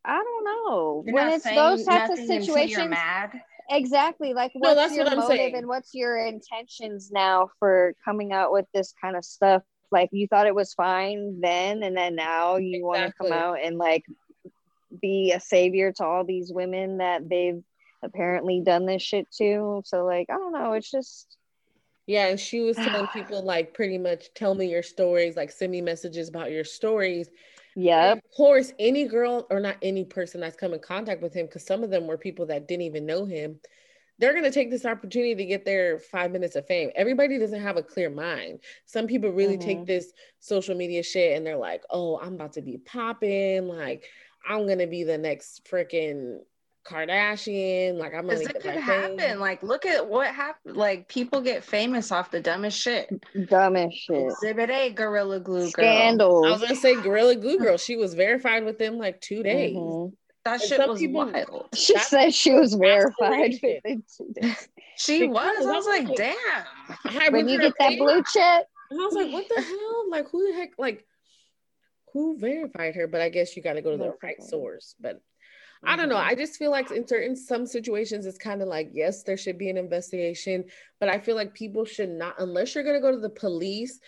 [0.05, 1.03] i don't know.
[1.05, 3.41] You're when it's those types of situations mad?
[3.69, 8.51] Exactly like what's no, your what motive and what's your intentions now for coming out
[8.51, 9.63] with this kind of stuff?
[9.91, 12.83] Like you thought it was fine then and then now you exactly.
[12.83, 14.03] want to come out and like
[15.01, 17.63] be a savior to all these women that they've
[18.03, 19.81] apparently done this shit to?
[19.85, 21.37] So like i don't know it's just
[22.05, 25.71] yeah and she was telling people like pretty much tell me your stories like send
[25.71, 27.29] me messages about your stories
[27.75, 31.45] yeah of course any girl or not any person that's come in contact with him
[31.45, 33.59] because some of them were people that didn't even know him
[34.17, 36.89] they're going to take this opportunity to get their five minutes of fame.
[36.95, 38.59] Everybody doesn't have a clear mind.
[38.85, 39.67] Some people really mm-hmm.
[39.67, 43.67] take this social media shit and they're like, oh, I'm about to be popping.
[43.67, 44.05] Like,
[44.47, 46.39] I'm going to be the next freaking
[46.85, 47.97] Kardashian.
[47.97, 49.17] Like, I'm going to get could happen.
[49.17, 49.39] Fame.
[49.39, 50.77] Like, look at what happened.
[50.77, 53.09] Like, people get famous off the dumbest shit.
[53.49, 54.31] Dumbest shit.
[54.31, 55.71] Exhibit A, Gorilla Glue Girl.
[55.71, 56.45] Scandals.
[56.45, 57.77] I was going to say Gorilla Glue Girl.
[57.77, 59.75] She was verified within like two days.
[59.75, 60.13] Mm-hmm.
[60.45, 61.69] That shit was people, wild.
[61.73, 63.53] She said she was verified
[64.95, 65.65] She was.
[65.65, 67.33] I was like, damn.
[67.33, 68.65] When you get that blue check.
[68.91, 70.09] And I was like, what the hell?
[70.11, 70.73] Like, who the heck?
[70.77, 71.03] Like,
[72.13, 73.07] who verified her?
[73.07, 74.93] But I guess you got to go to the right source.
[74.99, 75.19] But
[75.85, 76.15] I don't know.
[76.15, 76.29] Mm-hmm.
[76.29, 79.57] I just feel like in certain some situations, it's kind of like yes, there should
[79.57, 80.65] be an investigation,
[80.99, 83.99] but I feel like people should not, unless you're gonna go to the police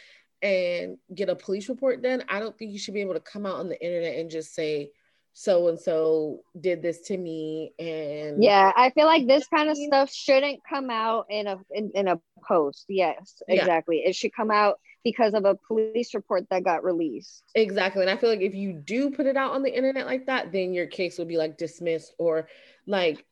[0.42, 2.24] and get a police report done.
[2.30, 4.54] I don't think you should be able to come out on the internet and just
[4.54, 4.92] say
[5.40, 9.78] so and so did this to me and yeah i feel like this kind of
[9.88, 14.10] stuff shouldn't come out in a in, in a post yes exactly yeah.
[14.10, 18.18] it should come out because of a police report that got released exactly and i
[18.18, 20.86] feel like if you do put it out on the internet like that then your
[20.86, 22.50] case would be like dismissed or
[22.86, 23.26] like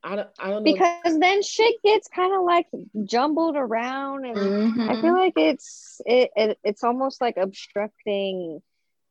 [0.00, 2.66] I don't, I don't know because then shit gets kind of like
[3.04, 4.88] jumbled around and mm-hmm.
[4.88, 8.62] I feel like it's it, it it's almost like obstructing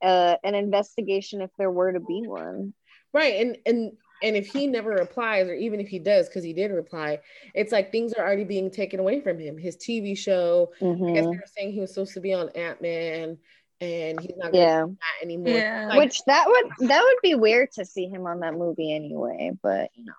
[0.01, 2.73] uh, an investigation if there were to be one.
[3.13, 3.91] Right, and and
[4.23, 7.19] and if he never replies, or even if he does, because he did reply,
[7.53, 9.57] it's like things are already being taken away from him.
[9.57, 10.71] His TV show.
[10.81, 11.05] Mm-hmm.
[11.05, 13.37] I guess they were saying he was supposed to be on Ant Man,
[13.79, 15.49] and he's not yeah that anymore.
[15.49, 15.87] Yeah.
[15.89, 19.51] Like, Which that would that would be weird to see him on that movie anyway.
[19.61, 20.13] But you know.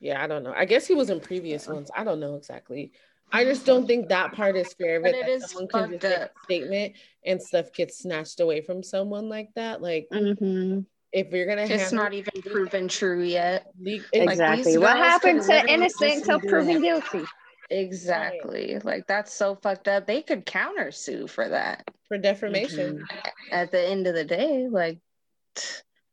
[0.00, 0.54] Yeah, I don't know.
[0.56, 1.90] I guess he was in previous ones.
[1.94, 2.92] I don't know exactly.
[3.32, 5.00] I just don't think that part is fair.
[5.00, 8.82] But it is someone can just make a statement and stuff gets snatched away from
[8.82, 9.82] someone like that.
[9.82, 10.80] Like, mm-hmm.
[11.12, 13.66] If you're gonna, it's not even proven true yet.
[14.12, 14.76] exactly.
[14.76, 17.24] Like, what happened to innocent until proven guilty?
[17.70, 18.74] Exactly.
[18.74, 18.84] Right.
[18.84, 20.06] Like that's so fucked up.
[20.06, 21.88] They could counter sue for that.
[22.08, 22.98] For defamation.
[22.98, 23.52] Mm-hmm.
[23.52, 24.98] At the end of the day, like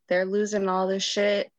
[0.08, 1.52] they're losing all this shit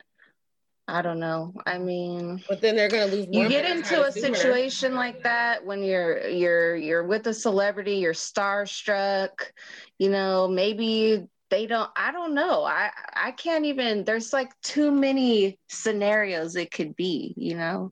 [0.91, 1.53] I don't know.
[1.67, 3.27] I mean, but then they're gonna lose.
[3.31, 8.15] you get into a situation like that when you're you're you're with a celebrity, you're
[8.15, 9.51] starstruck.
[9.99, 11.91] You know, maybe they don't.
[11.97, 12.65] I don't know.
[12.65, 14.05] I I can't even.
[14.05, 17.35] There's like too many scenarios it could be.
[17.37, 17.91] You know.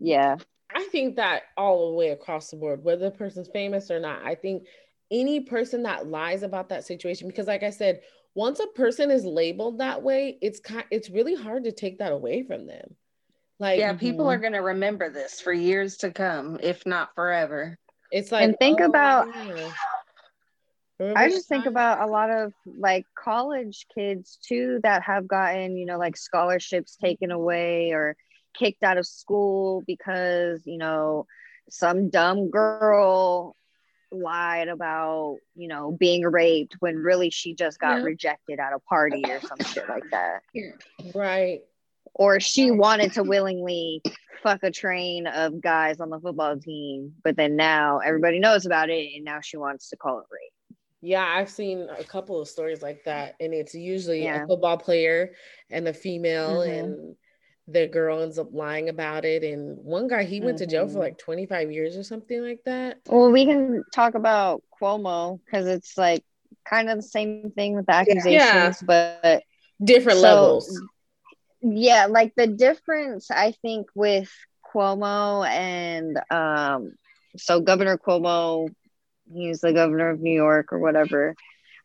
[0.00, 0.36] Yeah.
[0.74, 4.24] I think that all the way across the board, whether the person's famous or not,
[4.24, 4.66] I think
[5.10, 8.00] any person that lies about that situation, because like I said,
[8.34, 12.12] once a person is labeled that way, it's kind it's really hard to take that
[12.12, 12.94] away from them.
[13.58, 14.38] Like yeah, people mm-hmm.
[14.38, 17.78] are gonna remember this for years to come, if not forever.
[18.12, 19.72] It's like and think oh, about yeah.
[21.00, 25.86] I just think about a lot of like college kids too that have gotten, you
[25.86, 28.16] know, like scholarships taken away or
[28.54, 31.26] kicked out of school because, you know,
[31.70, 33.56] some dumb girl
[34.12, 38.04] lied about, you know, being raped when really she just got yeah.
[38.04, 40.42] rejected at a party or some shit like that.
[41.14, 41.60] Right.
[42.14, 44.02] Or she wanted to willingly
[44.42, 48.90] fuck a train of guys on the football team, but then now everybody knows about
[48.90, 50.52] it and now she wants to call it rape.
[51.02, 54.44] Yeah, I've seen a couple of stories like that, and it's usually yeah.
[54.44, 55.32] a football player
[55.70, 56.72] and a female, mm-hmm.
[56.72, 57.16] and
[57.68, 59.42] the girl ends up lying about it.
[59.42, 60.64] And one guy, he went mm-hmm.
[60.64, 61.00] to jail for mm-hmm.
[61.00, 62.98] like 25 years or something like that.
[63.06, 66.22] Well, we can talk about Cuomo because it's like
[66.64, 68.72] kind of the same thing with the accusations, yeah.
[68.86, 69.42] but
[69.82, 70.82] different so, levels.
[71.62, 74.30] Yeah, like the difference I think with
[74.72, 76.92] Cuomo and um,
[77.36, 78.68] so Governor Cuomo
[79.32, 81.34] He's the governor of New York or whatever.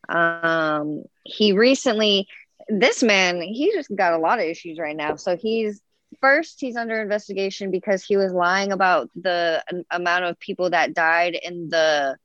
[0.08, 2.28] Um, he recently,
[2.68, 5.16] this man, he just got a lot of issues right now.
[5.16, 5.80] So he's
[6.20, 11.38] first, he's under investigation because he was lying about the amount of people that died
[11.40, 12.16] in the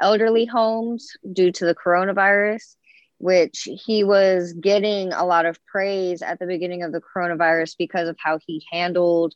[0.00, 2.76] elderly homes due to the coronavirus
[3.20, 8.08] which he was getting a lot of praise at the beginning of the coronavirus because
[8.08, 9.34] of how he handled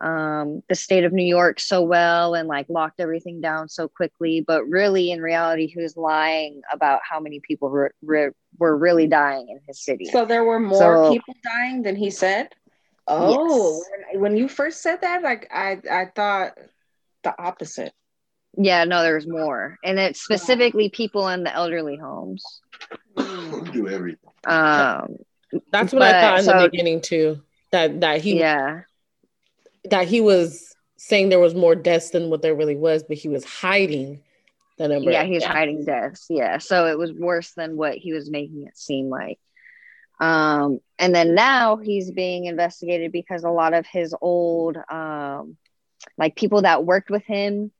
[0.00, 4.44] um, the state of New York so well and like locked everything down so quickly.
[4.46, 9.06] But really, in reality, he was lying about how many people were, re- were really
[9.06, 10.06] dying in his city.
[10.06, 12.48] So there were more so, people dying than he said.
[13.08, 13.82] Oh,
[14.12, 14.20] yes.
[14.20, 16.58] when you first said that, like I, I thought
[17.22, 17.92] the opposite.
[18.58, 22.42] Yeah, no, there's more, and it's specifically people in the elderly homes.
[23.16, 24.30] Do everything.
[24.46, 25.16] Um,
[25.70, 27.42] that's what but, I thought in so, the beginning too.
[27.70, 28.82] That that he yeah
[29.90, 33.28] that he was saying there was more deaths than what there really was, but he
[33.28, 34.22] was hiding
[34.78, 35.10] the number.
[35.10, 36.26] Yeah, he's hiding deaths.
[36.28, 39.38] Yeah, so it was worse than what he was making it seem like.
[40.20, 45.56] Um, and then now he's being investigated because a lot of his old, um,
[46.16, 47.70] like people that worked with him,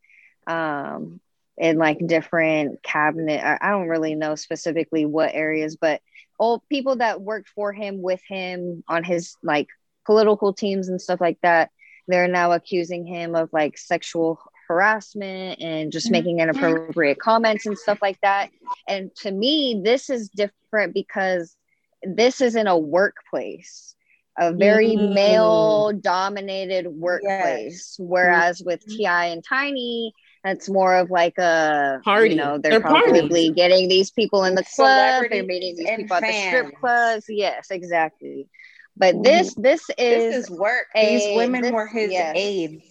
[0.47, 1.21] um,
[1.59, 3.43] in like different cabinet.
[3.43, 6.03] I don't really know specifically what areas, but
[6.39, 9.69] old people that worked for him with him on his like
[10.05, 11.71] political teams and stuff like that
[12.09, 16.13] they're now accusing him of like sexual harassment and just mm-hmm.
[16.13, 18.51] making inappropriate comments and stuff like that.
[18.89, 21.57] And to me, this is different because
[22.03, 23.95] this is in a workplace,
[24.39, 25.15] a very mm-hmm.
[25.15, 27.97] male dominated workplace.
[27.97, 27.97] Yes.
[27.99, 28.67] Whereas mm-hmm.
[28.67, 29.27] with T.I.
[29.27, 30.13] and Tiny,
[30.45, 32.31] that's more of like a party.
[32.31, 33.51] You know, they're, they're probably parties.
[33.55, 35.25] getting these people in the club.
[35.31, 36.25] They're meeting these people fans.
[36.25, 37.25] at the strip clubs.
[37.29, 38.49] Yes, exactly.
[38.97, 40.87] But this this is this is work.
[40.95, 42.85] A, these women this, were his yes, aides.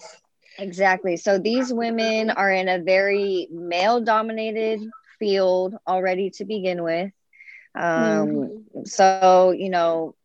[0.58, 1.18] Exactly.
[1.18, 4.82] So these women are in a very male dominated
[5.20, 7.12] field already to begin with.
[7.74, 7.84] Um,
[8.28, 8.86] mm-hmm.
[8.86, 10.16] so you know,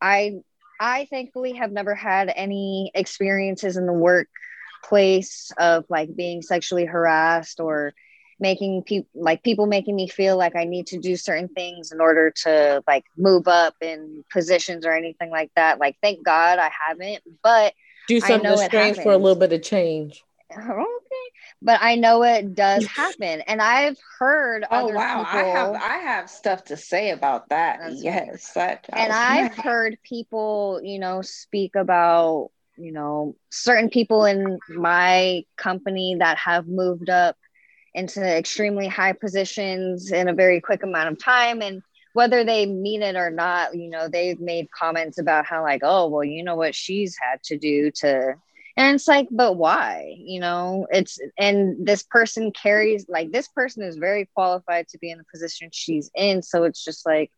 [0.00, 0.40] I
[0.80, 7.60] I thankfully have never had any experiences in the workplace of like being sexually harassed
[7.60, 7.94] or
[8.42, 12.00] making people like people making me feel like I need to do certain things in
[12.00, 15.78] order to like move up in positions or anything like that.
[15.78, 17.72] Like, thank God I haven't, but
[18.08, 20.22] do something strange for a little bit of change.
[20.52, 21.28] Okay,
[21.62, 24.66] but I know it does happen, and I've heard.
[24.70, 27.80] Oh wow, people, I have I have stuff to say about that.
[27.92, 34.24] Yes, that, that and I've heard people, you know, speak about you know certain people
[34.24, 37.36] in my company that have moved up
[37.94, 41.60] into extremely high positions in a very quick amount of time.
[41.62, 41.82] And
[42.14, 46.08] whether they mean it or not you know they've made comments about how like oh
[46.08, 48.34] well you know what she's had to do to
[48.76, 50.14] and it's like but why?
[50.18, 55.10] You know it's and this person carries like this person is very qualified to be
[55.10, 56.42] in the position she's in.
[56.42, 57.30] So it's just like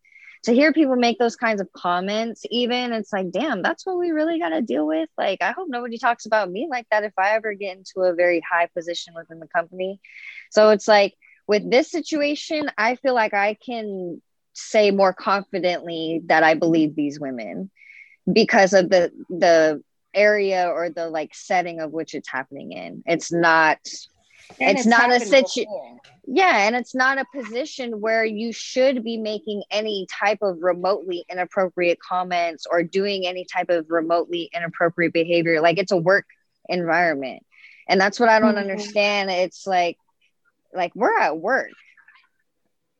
[0.45, 4.11] to hear people make those kinds of comments even it's like damn that's what we
[4.11, 5.09] really got to deal with.
[5.17, 8.15] Like i hope nobody talks about me like that if i ever get into a
[8.15, 9.99] very high position within the company.
[10.51, 11.15] So it's like
[11.47, 14.21] with this situation i feel like i can
[14.53, 17.69] say more confidently that i believe these women
[18.31, 19.83] because of the the
[20.15, 23.03] area or the like setting of which it's happening in.
[23.05, 23.79] It's not
[24.59, 29.17] and it's, not a situation yeah and it's not a position where you should be
[29.17, 35.61] making any type of remotely inappropriate comments or doing any type of remotely inappropriate behavior
[35.61, 36.25] like it's a work
[36.69, 37.45] environment
[37.87, 38.69] and that's what i don't mm-hmm.
[38.69, 39.97] understand it's like
[40.73, 41.71] like we're at work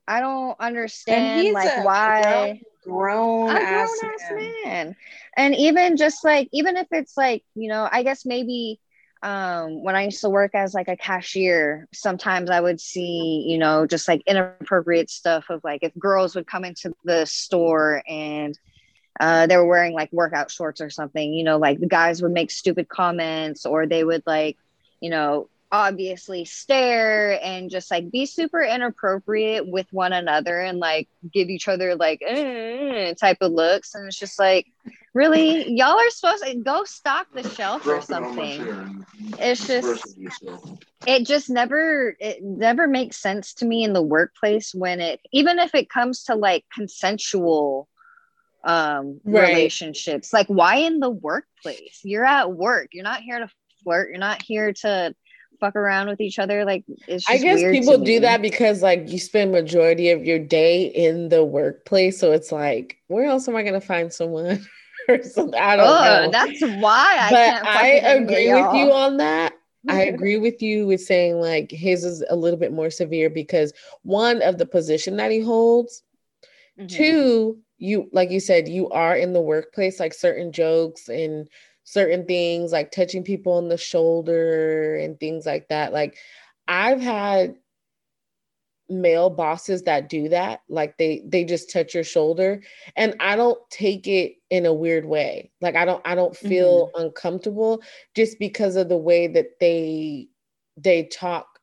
[0.08, 4.52] I don't understand like why grown, grown ass, ass man.
[4.64, 4.96] man.
[5.36, 8.80] And even just like even if it's like, you know, I guess maybe
[9.26, 13.58] um when I used to work as like a cashier, sometimes I would see, you
[13.58, 18.58] know, just like inappropriate stuff of like if girls would come into the store and
[19.20, 22.34] uh, they were wearing like workout shorts or something, you know, like the guys would
[22.34, 24.58] make stupid comments or they would like,
[25.00, 31.08] you know, obviously stare and just like be super inappropriate with one another and like
[31.34, 33.96] give each other like eh, type of looks.
[33.96, 34.68] And it's just like
[35.16, 35.72] really?
[35.72, 39.04] Y'all are supposed to go stock the shelf or something.
[39.40, 40.20] it's just
[41.08, 45.58] it just never it never makes sense to me in the workplace when it even
[45.58, 47.88] if it comes to like consensual
[48.66, 49.50] um right.
[49.50, 50.34] relationships.
[50.34, 52.02] Like why in the workplace?
[52.04, 52.90] You're at work.
[52.92, 53.50] You're not here to
[53.84, 54.10] flirt.
[54.10, 55.16] You're not here to
[55.62, 56.66] fuck around with each other.
[56.66, 60.88] Like it's i guess people do that because like you spend majority of your day
[60.88, 62.20] in the workplace.
[62.20, 64.66] So it's like where else am i going to find someone
[65.08, 67.64] or something i don't oh, know that's why i can't.
[67.64, 69.54] but i agree with you on that
[69.88, 73.74] I agree with you with saying like his is a little bit more severe because
[74.04, 76.04] one of the position that he holds,
[76.80, 76.88] mm-hmm.
[76.88, 81.48] two, you like you said, you are in the workplace, like certain jokes and
[81.84, 85.94] certain things like touching people on the shoulder and things like that.
[85.94, 86.18] Like
[86.68, 87.56] I've had
[88.90, 92.62] male bosses that do that like they they just touch your shoulder
[92.96, 96.88] and i don't take it in a weird way like i don't i don't feel
[96.88, 97.06] mm-hmm.
[97.06, 97.82] uncomfortable
[98.16, 100.28] just because of the way that they
[100.78, 101.56] they talk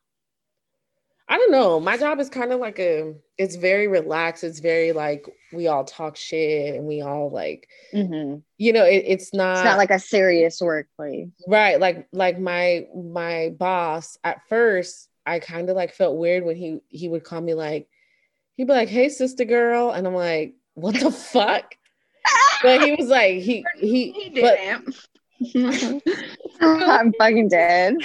[1.32, 1.80] I don't know.
[1.80, 4.44] My job is kind of like a it's very relaxed.
[4.44, 8.40] It's very like we all talk shit and we all like mm-hmm.
[8.58, 11.28] you know, it, it's not it's not like a serious workplace.
[11.48, 11.80] Right.
[11.80, 16.80] Like like my my boss at first I kind of like felt weird when he
[16.88, 17.88] he would call me like
[18.54, 21.74] he'd be like, Hey sister girl, and I'm like, what the fuck?
[22.62, 24.84] but he was like he he, he didn't.
[24.84, 25.02] But,
[26.60, 27.96] I'm fucking dead.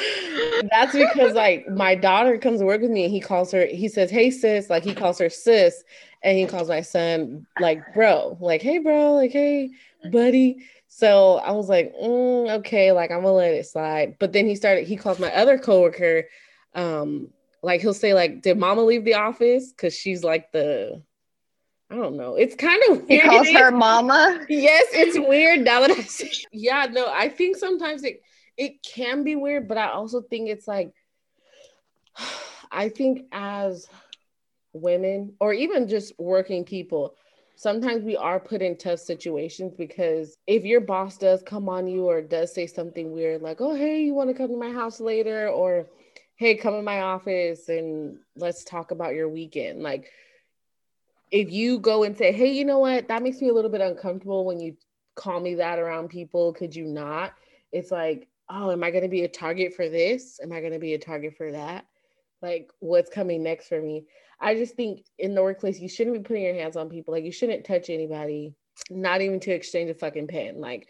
[0.72, 3.88] That's because like my daughter comes to work with me and he calls her, he
[3.88, 5.84] says, Hey sis, like he calls her sis,
[6.24, 9.72] and he calls my son like bro, like hey bro, like hey
[10.12, 10.66] buddy.
[10.88, 14.16] So I was like, mm, okay, like I'm gonna let it slide.
[14.20, 16.24] But then he started, he calls my other coworker,
[16.78, 17.30] um,
[17.62, 19.74] like he'll say, like, did mama leave the office?
[19.78, 21.02] Cause she's like the
[21.90, 22.36] I don't know.
[22.36, 23.22] It's kind of weird.
[23.24, 24.46] He calls her mama.
[24.50, 26.32] Yes, it's weird now that I say.
[26.52, 28.22] Yeah, no, I think sometimes it
[28.58, 30.94] it can be weird, but I also think it's like
[32.72, 33.88] I think as
[34.74, 37.16] women or even just working people,
[37.56, 42.06] sometimes we are put in tough situations because if your boss does come on you
[42.06, 45.00] or does say something weird like, "Oh, hey, you want to come to my house
[45.00, 45.88] later?" or
[46.38, 50.12] "Hey, come in my office and let's talk about your weekend." Like
[51.32, 53.82] if you go and say, hey, you know what, that makes me a little bit
[53.82, 54.78] uncomfortable when you
[55.16, 57.34] call me that around people, could you not?
[57.72, 60.40] It's like, oh, am I going to be a target for this?
[60.42, 61.86] Am I going to be a target for that?
[62.42, 64.06] Like, what's coming next for me?
[64.40, 67.14] I just think in the workplace, you shouldn't be putting your hands on people.
[67.14, 68.54] Like, you shouldn't touch anybody,
[68.90, 70.62] not even to exchange a fucking pen.
[70.62, 70.88] Like,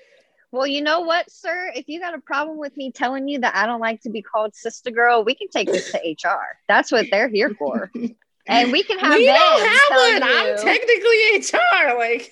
[0.52, 1.72] well, you know what, sir?
[1.76, 4.22] If you got a problem with me telling you that I don't like to be
[4.22, 6.58] called sister girl, we can take this to HR.
[6.68, 7.92] That's what they're here for.
[8.48, 9.16] and we can have.
[9.16, 10.30] We don't have one.
[10.30, 10.38] You.
[10.38, 11.98] I'm technically HR.
[11.98, 12.32] Like,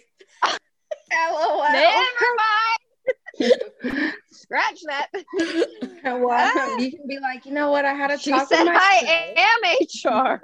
[1.14, 1.64] LOL.
[1.72, 2.80] Never mind.
[4.32, 5.08] Scratch that.
[6.04, 6.78] well, ah.
[6.78, 7.84] you can be like, you know what?
[7.84, 8.48] I had a she talk.
[8.48, 10.40] Said, I am HR.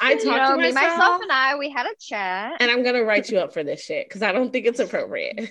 [0.00, 0.58] I talked you know, to myself.
[0.58, 1.56] Me, myself and I.
[1.56, 4.32] We had a chat, and I'm gonna write you up for this shit because I
[4.32, 5.50] don't think it's appropriate.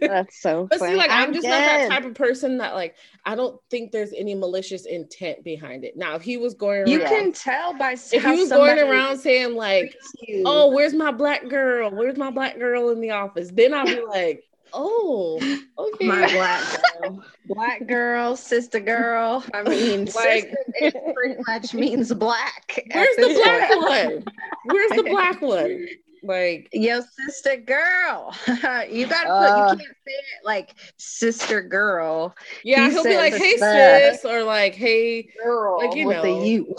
[0.00, 0.92] That's so but funny.
[0.92, 1.60] see, like I'm, I'm just dead.
[1.60, 5.84] not that type of person that like I don't think there's any malicious intent behind
[5.84, 5.96] it.
[5.96, 9.18] Now, if he was going around, you can tell by if he was going around
[9.18, 9.96] saying like,
[10.44, 11.90] "Oh, where's my black girl?
[11.90, 15.38] Where's my black girl in the office?" Then I'll be like, "Oh,
[15.78, 22.12] okay, my black girl, black girl, sister girl." I mean, like it pretty much means
[22.14, 22.82] black.
[22.92, 24.24] Where's the black one?
[24.64, 25.86] Where's the black one?
[26.22, 28.34] Like yo, sister girl.
[28.90, 32.34] you gotta uh, put you can't say it like sister girl.
[32.64, 36.22] Yeah, he will be like, hey sis, or like, hey girl, like you with know,
[36.22, 36.74] the you.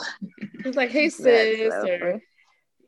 [0.63, 2.21] He's like, hey sis, so or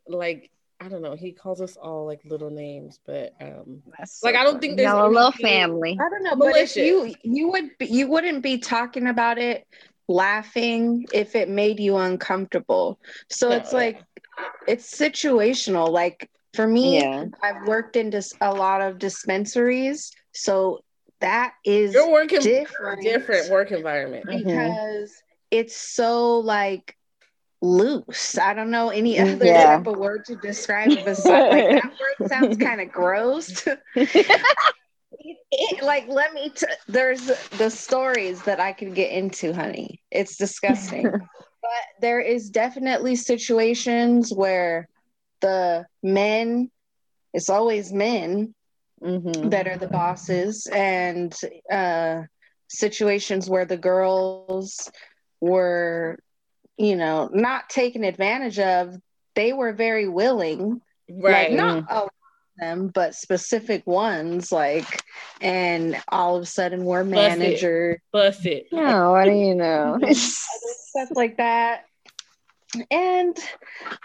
[0.08, 1.16] like I don't know.
[1.16, 4.92] He calls us all like little names, but um, so like I don't think there's
[4.92, 5.96] a little family.
[6.00, 6.76] I don't know, malicious.
[6.76, 9.68] but if you you would be, you wouldn't be talking about it
[10.08, 13.00] laughing if it made you uncomfortable.
[13.30, 14.02] So no, it's like
[14.68, 15.90] it's situational.
[15.90, 17.26] Like for me, yeah.
[17.42, 20.84] I've worked in dis- a lot of dispensaries, so
[21.20, 24.38] that is you're working different, different work environment mm-hmm.
[24.40, 25.26] because mm-hmm.
[25.52, 26.96] it's so like
[27.62, 28.38] loose.
[28.38, 29.78] I don't know any Mm, other yeah.
[29.78, 33.66] type of word to describe it besides like that word sounds kind of gross.
[35.24, 40.02] It- it- like let me t- there's the stories that I could get into, honey.
[40.10, 41.04] It's disgusting.
[41.62, 44.90] but there is definitely situations where
[45.42, 46.70] the men
[47.34, 48.54] it's always men
[49.04, 49.50] Mhm.
[49.52, 51.36] that are the bosses and
[51.72, 52.22] uh
[52.70, 54.90] situations where the girls
[55.42, 56.20] were
[56.78, 58.96] you know not taken advantage of
[59.36, 61.52] they were very willing Right.
[61.52, 62.12] like not all of
[62.60, 65.04] them but specific ones like
[65.42, 67.40] and all of a sudden we're Bust it.
[67.40, 68.68] manager Bust it.
[68.72, 69.98] Yeah, what do you know?
[70.14, 71.86] stuff like that
[72.90, 73.38] and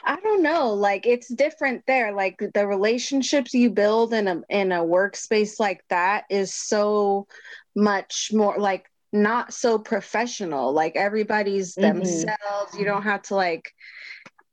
[0.04, 4.72] i don't know like it's different there like the relationships you build in a in
[4.72, 7.26] a workspace like that is so
[7.74, 11.82] much more like not so professional like everybody's Mhm.
[11.82, 13.72] themselves you don't have to like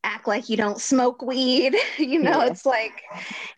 [0.04, 2.48] act like you don't smoke weed you know Yeah.
[2.48, 3.02] it's like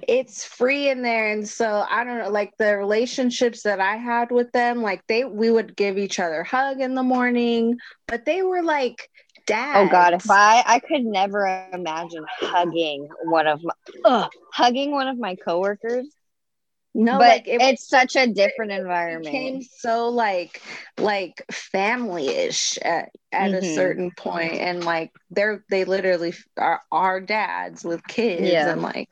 [0.08, 4.32] it's free in there and so i don't know like the relationships that i had
[4.32, 7.78] with them like they we would give each other hug in the morning
[8.08, 9.10] but they were like
[9.46, 13.74] dads Oh God, if I I could never imagine hugging one of my
[14.06, 16.16] ugh, hugging one of my coworkers.
[16.94, 19.46] no but like it it's such a different environment.
[19.46, 20.62] It became so like
[20.98, 23.64] like family-ish at, at a Mhm.
[23.64, 28.66] certain point and like they're they literally are, are dads with kids Yeah.
[28.66, 29.10] and like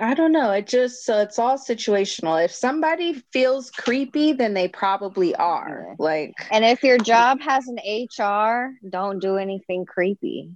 [0.00, 0.50] I don't know.
[0.52, 2.44] It just so it's all situational.
[2.44, 5.86] If somebody feels creepy, then they probably are.
[5.88, 5.94] Yeah.
[5.98, 10.50] Like And if your job has an HR, don't do anything creepy.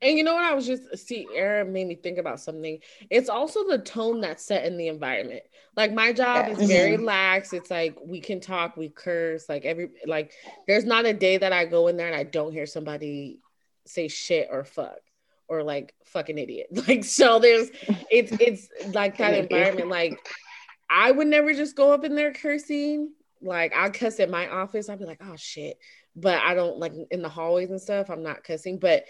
[0.00, 0.44] And you know what?
[0.44, 2.78] I was just see, Aaron made me think about something.
[3.10, 5.42] It's also the tone that's set in the environment.
[5.76, 6.60] Like my job Yes.
[6.60, 7.04] is very mm-hmm.
[7.04, 7.52] lax.
[7.52, 10.32] It's like we can talk, we curse, like every like
[10.66, 13.40] there's not a day that I go in there and I don't hear somebody
[13.86, 14.98] say shit or fuck
[15.48, 16.68] or like fucking idiot.
[16.88, 17.70] Like so there's
[18.10, 19.88] it's it's like that environment.
[19.88, 20.18] Like
[20.90, 23.12] I would never just go up in there cursing.
[23.40, 24.88] Like I'll cuss at my office.
[24.88, 25.78] I'd be like, oh shit.
[26.16, 28.78] But I don't like in the hallways and stuff, I'm not cussing.
[28.78, 29.04] But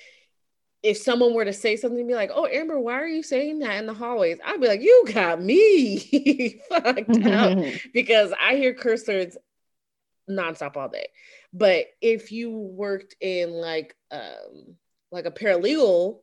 [0.83, 3.79] if someone were to say something, be like, "Oh, Amber, why are you saying that
[3.79, 7.59] in the hallways?" I'd be like, "You got me fucked up,"
[7.93, 9.37] because I hear curse words
[10.31, 11.09] nonstop all day.
[11.53, 14.77] But if you worked in like um
[15.11, 16.21] like a paralegal,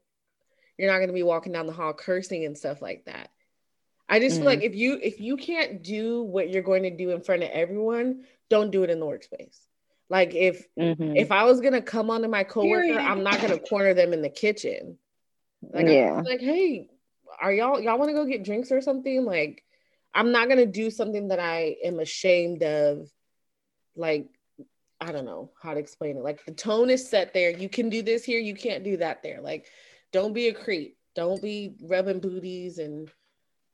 [0.78, 3.30] you're not going to be walking down the hall cursing and stuff like that.
[4.08, 4.48] I just feel Mhm.
[4.48, 7.50] like if you if you can't do what you're going to do in front of
[7.50, 9.60] everyone, don't do it in the workspace.
[10.10, 11.18] Like if Mhm.
[11.18, 13.00] if I was gonna come onto my coworker.
[13.00, 15.00] I'm not gonna corner them in the kitchen.
[15.62, 16.18] Like, Yeah.
[16.18, 16.90] I'm like, hey,
[17.42, 19.26] are y'all y'all want to go get drinks or something?
[19.26, 19.64] Like,
[20.14, 23.10] I'm not gonna do something that I am ashamed of.
[23.96, 24.28] Like,
[25.02, 26.24] I don't know how to explain it.
[26.24, 27.50] Like, the tone is set there.
[27.50, 28.40] You can do this here.
[28.40, 29.42] You can't do that there.
[29.42, 29.66] Like,
[30.16, 30.96] don't be a creep.
[31.14, 33.12] Don't be rubbing booties and,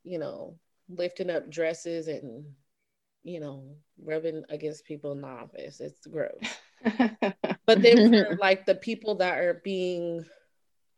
[0.04, 0.58] you know,
[0.90, 2.46] lifting up dresses and,
[3.24, 5.80] you know, rubbing against people in the office.
[5.80, 6.34] It's gross.
[7.68, 10.26] But then for like the people that are being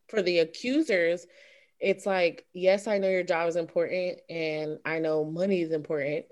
[0.07, 1.27] for the accusers,
[1.77, 6.25] it's like, yes, I know your job is important and I know money is important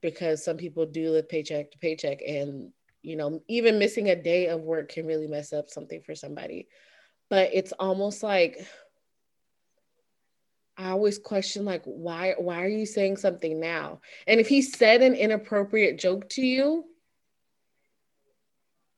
[0.00, 4.48] because some people do live paycheck to paycheck and you know, even missing a day
[4.48, 6.68] of work can really mess up something for somebody.
[7.30, 8.66] But it's almost like
[10.76, 14.00] I always question like why why are you saying something now?
[14.26, 16.84] And if he said an inappropriate joke to you,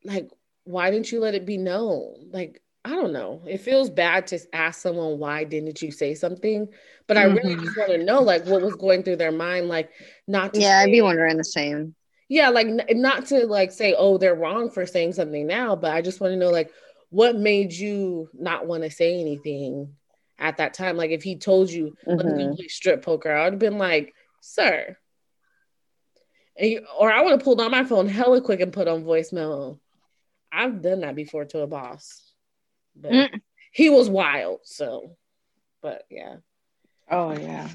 [0.04, 0.30] like
[0.64, 2.28] why didn't you let it be known?
[2.32, 3.42] Like I don't know.
[3.46, 6.68] It feels bad to ask someone why didn't you say something,
[7.06, 7.60] but I really Mhm.
[7.64, 9.90] just want to know like what was going through their mind, like
[10.26, 11.94] not to Yeah, I'd be wondering the same.
[12.28, 16.02] yeah, like not to like say oh they're wrong for saying something now, but I
[16.02, 16.70] just want to know like
[17.10, 19.94] what made you not want to say anything
[20.38, 20.96] at that time.
[20.96, 24.14] Like if he told you let's go play strip poker, I would have been like,
[24.40, 24.96] sir.
[26.58, 29.78] You, or I would have pulled on my phone hella quick and put on voicemail.
[30.52, 32.22] I've done that before to a boss.
[32.96, 33.40] But Mm.
[33.72, 35.16] he was wild, so
[35.80, 36.36] but yeah.
[37.10, 37.68] oh yeah.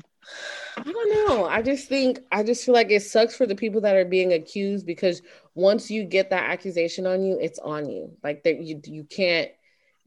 [0.77, 1.45] I don't know.
[1.45, 4.33] I just think I just feel like it sucks for the people that are being
[4.33, 5.21] accused because
[5.53, 8.11] once you get that accusation on you, it's on you.
[8.23, 9.51] Like that you you can't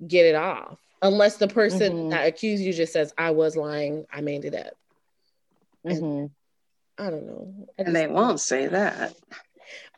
[0.07, 2.11] get it off unless the person Mhm.
[2.11, 4.75] that accused you just says I was lying, I made it up.
[5.85, 6.31] Mhm.
[6.99, 7.55] I don't know.
[7.79, 9.15] I And they won't say that.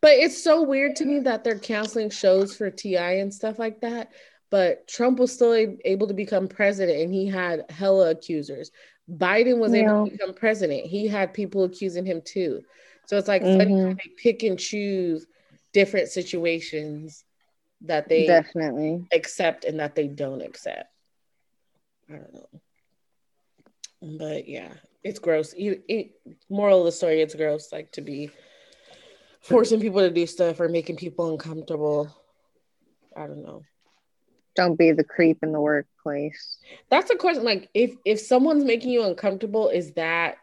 [0.01, 3.13] But it's so weird to me that they're canceling shows for T.I.
[3.15, 4.11] and stuff like that.
[4.51, 8.71] But Trump was still a- able to become president and he had hella accusers.
[9.11, 10.87] Biden was able to become president.
[10.87, 12.63] He had people accusing him too.
[13.07, 13.97] So it's like Mhm.
[13.97, 15.27] they pick and choose
[15.73, 17.25] different situations
[17.83, 19.05] that they Definitely.
[19.13, 20.93] accept and that they don't accept.
[22.09, 22.61] I don't know.
[24.19, 25.53] But yeah, it's gross.
[25.55, 26.11] It, it,
[26.49, 28.31] moral of the story, it's gross, like to be
[29.41, 32.09] forcing people to do stuff or making people uncomfortable.
[33.17, 33.63] I don't know.
[34.55, 35.61] Don't be the creep in the
[36.05, 36.59] workplace.
[36.91, 37.45] That's a question.
[37.45, 40.39] Like, if if someone's making you uncomfortable, is that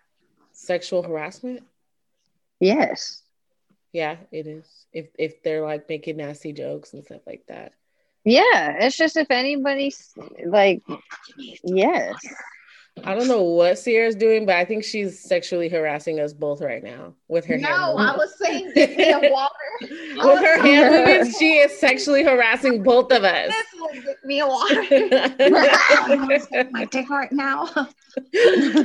[0.51, 1.63] sexual harassment?
[2.59, 3.21] Yes.
[3.93, 4.65] Yeah, it is.
[4.93, 7.73] If if they're like making nasty jokes and stuff like that.
[8.23, 8.77] Yeah.
[8.79, 10.13] It's just if anybody's
[10.45, 10.83] like,
[11.63, 12.15] yes.
[13.03, 16.83] I don't know what Sierra's doing, but I think she's sexually harassing us both right
[16.83, 19.53] now with her hand No, I was saying get me a water.
[19.81, 23.51] with her hand movements, she is sexually harassing both of us.
[23.53, 24.83] This will get me a water.
[26.71, 27.69] My dick right now.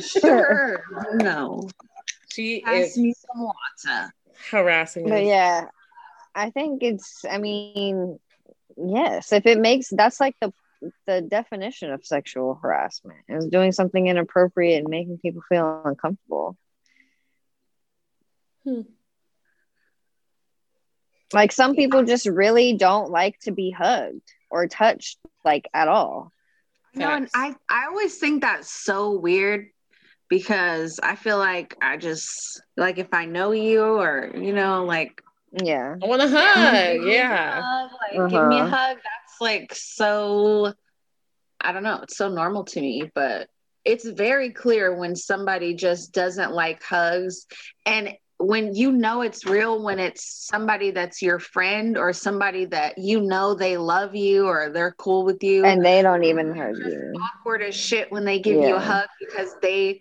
[0.01, 0.85] sure.
[1.15, 1.69] No.
[2.31, 4.15] she Pass is me some water.
[4.51, 5.27] harassing But us.
[5.27, 5.67] yeah,
[6.35, 8.19] I think it's, I mean,
[8.77, 10.53] yes, if it makes, that's like the,
[11.07, 16.57] the definition of sexual harassment is doing something inappropriate and making people feel uncomfortable.
[18.65, 18.83] Hmm.
[21.33, 24.21] Like some people just really don't like to be hugged
[24.51, 26.31] or touched like at all.
[26.95, 29.69] No, and I I always think that's so weird
[30.29, 35.23] because I feel like I just like if I know you or you know like
[35.53, 35.95] Yeah.
[36.03, 37.03] I want to hug.
[37.07, 37.63] Yeah.
[37.63, 38.77] hug, like give me a Uh-huh.
[38.77, 38.99] hug.
[39.43, 40.73] Like so.
[41.61, 42.01] I don't know.
[42.03, 43.49] It's so normal to me, but
[43.85, 47.47] it's very clear when somebody just doesn't like hugs,
[47.85, 52.99] and when you know it's real when it's somebody that's your friend or somebody that
[52.99, 56.75] you know they love you or they're cool with you And they don't even hug
[56.77, 57.13] you.
[57.39, 60.01] awkward as shit when they give you a hug because they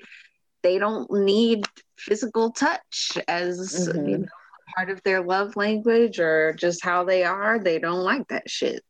[0.63, 1.65] they don't need
[1.97, 4.09] physical touch as Mhm.
[4.09, 4.27] you know
[4.75, 8.83] part of their love language or just how they are they don't like that shit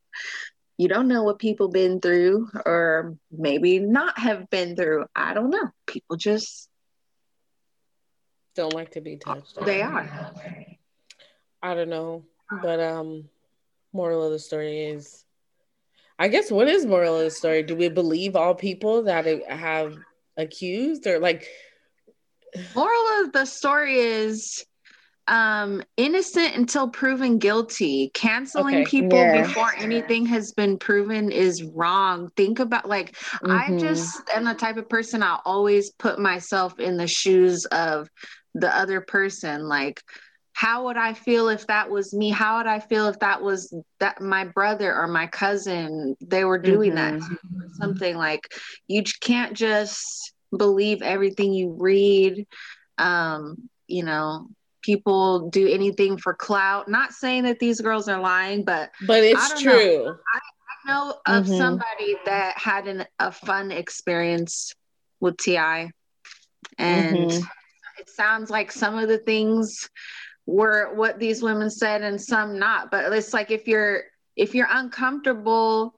[0.78, 5.50] you don't know what people been through or maybe not have been through i don't
[5.50, 6.70] know people just
[8.56, 9.58] Don't like to be touched.
[9.66, 10.10] they are
[11.64, 12.24] I don't know.
[12.62, 13.30] But um
[13.94, 15.26] moral of the story is
[16.20, 17.64] I guess what is moral of the story?
[17.64, 19.98] Do we believe all people that have
[20.38, 21.48] accused or like
[22.76, 24.66] moral of the story is
[25.28, 28.84] um innocent until proven guilty canceling Okay.
[28.84, 29.44] people Yeah.
[29.44, 33.16] before anything has been proven is wrong think about like
[33.46, 33.80] i Mhm.
[33.80, 38.10] just am the type of person i always put myself in the shoes of
[38.56, 40.02] the other person like
[40.54, 43.74] how would i feel if that was me how would i feel if that was
[44.00, 47.22] that my brother or my cousin they were doing that Mhm.
[47.22, 48.48] to me or something like
[48.88, 52.46] you can't just believe everything you read
[52.98, 53.56] um
[53.88, 54.48] you know
[54.82, 59.22] people do anything for clout not saying that these girls are lying but but I
[59.24, 59.80] it's don't know.
[59.80, 60.18] true.
[60.34, 60.40] I
[60.88, 61.58] know of Mhm.
[61.58, 64.74] somebody that had an, a fun experience
[65.20, 65.92] with T.I.,
[66.78, 67.48] and Mhm.
[68.00, 69.90] it sounds like some of the things
[70.48, 72.90] were what these women said, and some not.
[72.90, 74.04] But it's like if you're
[74.36, 75.94] if you're uncomfortable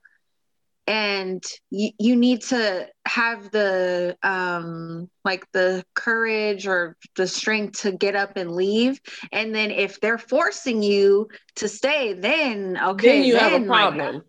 [0.86, 7.92] and you, you need to have the um like the courage or the strength to
[7.92, 9.00] get up and leave
[9.32, 13.66] and then if they're forcing you to stay then okay then you have a then,
[13.68, 14.22] like, problem.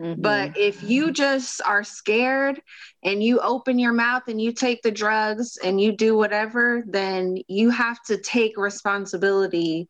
[0.00, 0.22] Mhm.
[0.22, 2.60] but if you just are scared
[3.04, 7.36] and you open your mouth and you take the drugs and you do whatever, then
[7.48, 9.88] you have to take responsibility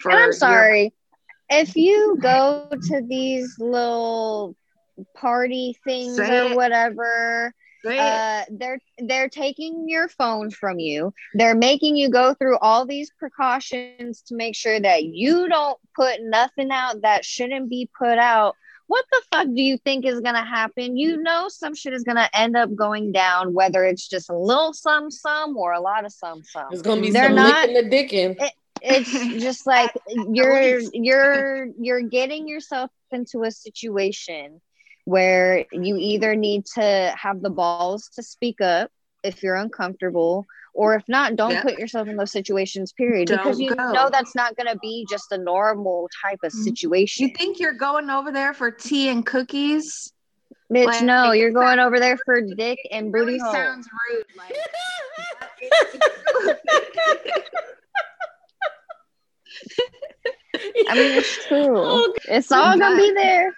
[0.00, 0.92] for And I'm your- sorry.
[1.50, 4.54] If you go to these little
[5.14, 6.56] party things Say or it.
[6.56, 7.52] whatever,
[7.86, 11.12] uh, they're they're taking your phone from you.
[11.34, 16.18] They're making you go through all these precautions to make sure that you don't put
[16.22, 18.54] nothing out that shouldn't be put out.
[18.86, 20.96] What the fuck do you think is gonna happen?
[20.96, 24.72] You know some shit is gonna end up going down, whether it's just a little
[24.74, 26.66] some some or a lot of some some.
[26.72, 28.50] It's gonna be They're some not- licking the dicking.
[28.82, 29.10] It's
[29.42, 29.92] just like
[30.32, 34.60] you're you're you're getting yourself into a situation
[35.04, 38.90] where you either need to have the balls to speak up
[39.22, 41.62] if you're uncomfortable or if not don't Yeah.
[41.62, 43.92] put yourself in those situations period because Don't you go.
[43.92, 46.62] know that's not going to be just a normal type of Mhm.
[46.64, 50.12] situation you think you're going over there for tea and cookies?
[50.72, 54.24] bitch like, no you're going over there for dick and booty really sounds rude.
[54.36, 54.54] Like,
[60.88, 63.54] i mean it's oh, true Oh, it's all gonna be there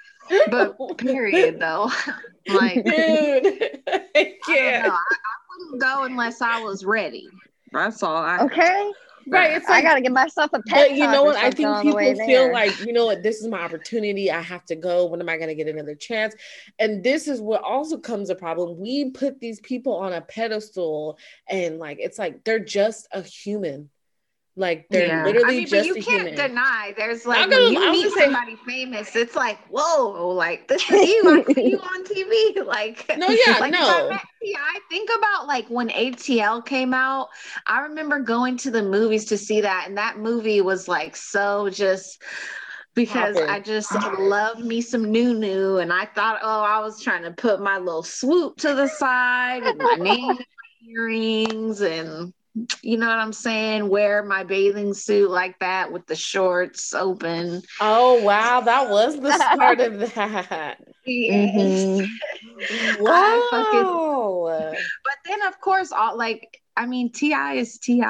[0.51, 1.91] but period though.
[2.49, 4.87] like Dude, I can't.
[4.87, 4.99] I, I
[5.59, 7.29] wouldn't go unless I was ready.
[7.73, 8.17] That's all.
[8.17, 8.91] I okay
[9.29, 9.53] Right.
[9.53, 10.89] It's like, I gotta give myself a pet.
[10.89, 11.37] but you know what?
[11.37, 12.53] I think on the way people feel there.
[12.53, 14.33] like, you know what, this is my opportunity.
[14.33, 15.07] I have to go.
[15.07, 16.35] When am I going to get another chance?
[16.81, 18.81] And this is what also comes a problem.
[18.81, 23.91] We put these people on a pedestal and like, it's like they're just a human.
[24.55, 25.25] Like they're Yeah.
[25.25, 26.35] literally I mean, but you can't human.
[26.35, 26.93] deny.
[26.95, 30.69] There's like gonna- when you I was meet say- somebody famous, it's like, whoa, like
[30.69, 31.45] this is you.
[31.49, 32.63] I see you on TV.
[32.67, 33.79] Like, No, yeah, like no.
[34.07, 37.29] I met T.I., think about like when ATL came out.
[37.67, 41.71] I remember going to the movies to see that, and that movie was like so
[41.71, 42.23] just
[42.95, 43.37] because.
[43.39, 47.31] I just love me some new new, and I thought, oh, I was trying to
[47.31, 52.35] put my little swoop to the side with my name, and my earrings, and
[52.83, 53.89] you know what I'm saying?
[53.89, 57.63] Wear my bathing suit like that with the shorts open.
[57.81, 60.79] Oh wow, that was the start of that.
[61.09, 62.07] Mhm.
[63.01, 63.43] Wow.
[63.51, 67.55] fucking- But then, of course, all like I mean, T.I.
[67.55, 68.01] is Ti.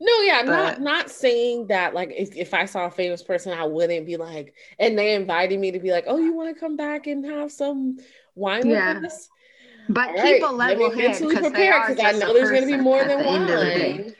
[0.00, 3.64] No, yeah, not not saying that like if, if I saw a famous person, I
[3.64, 6.76] wouldn't be like, and they invited me to be like, oh, you want to come
[6.76, 7.98] back and have some
[8.34, 8.94] wine Yeah.
[8.94, 9.28] with us?
[9.88, 12.10] But All keep right, a level me head mentally because they prepare are because I
[12.12, 13.48] just know there's going to be more than one.
[13.50, 14.14] end of.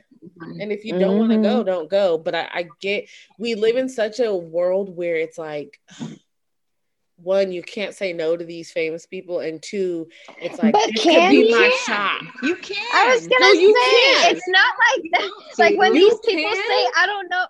[0.61, 1.67] And if you don't want to go, mm-hmm.
[1.67, 2.19] don't go.
[2.19, 3.09] But I, I get
[3.39, 5.81] we live in such a world where it's like
[7.17, 10.09] one, you can't say no to these famous people, and two,
[10.39, 11.51] it's like But this could can be you?
[11.59, 12.21] my shot.
[12.43, 12.85] You can.
[12.93, 15.31] I was gonna No, say it's not like that.
[15.51, 16.67] It's like when You these people can.
[16.67, 17.45] say, "I don't know,"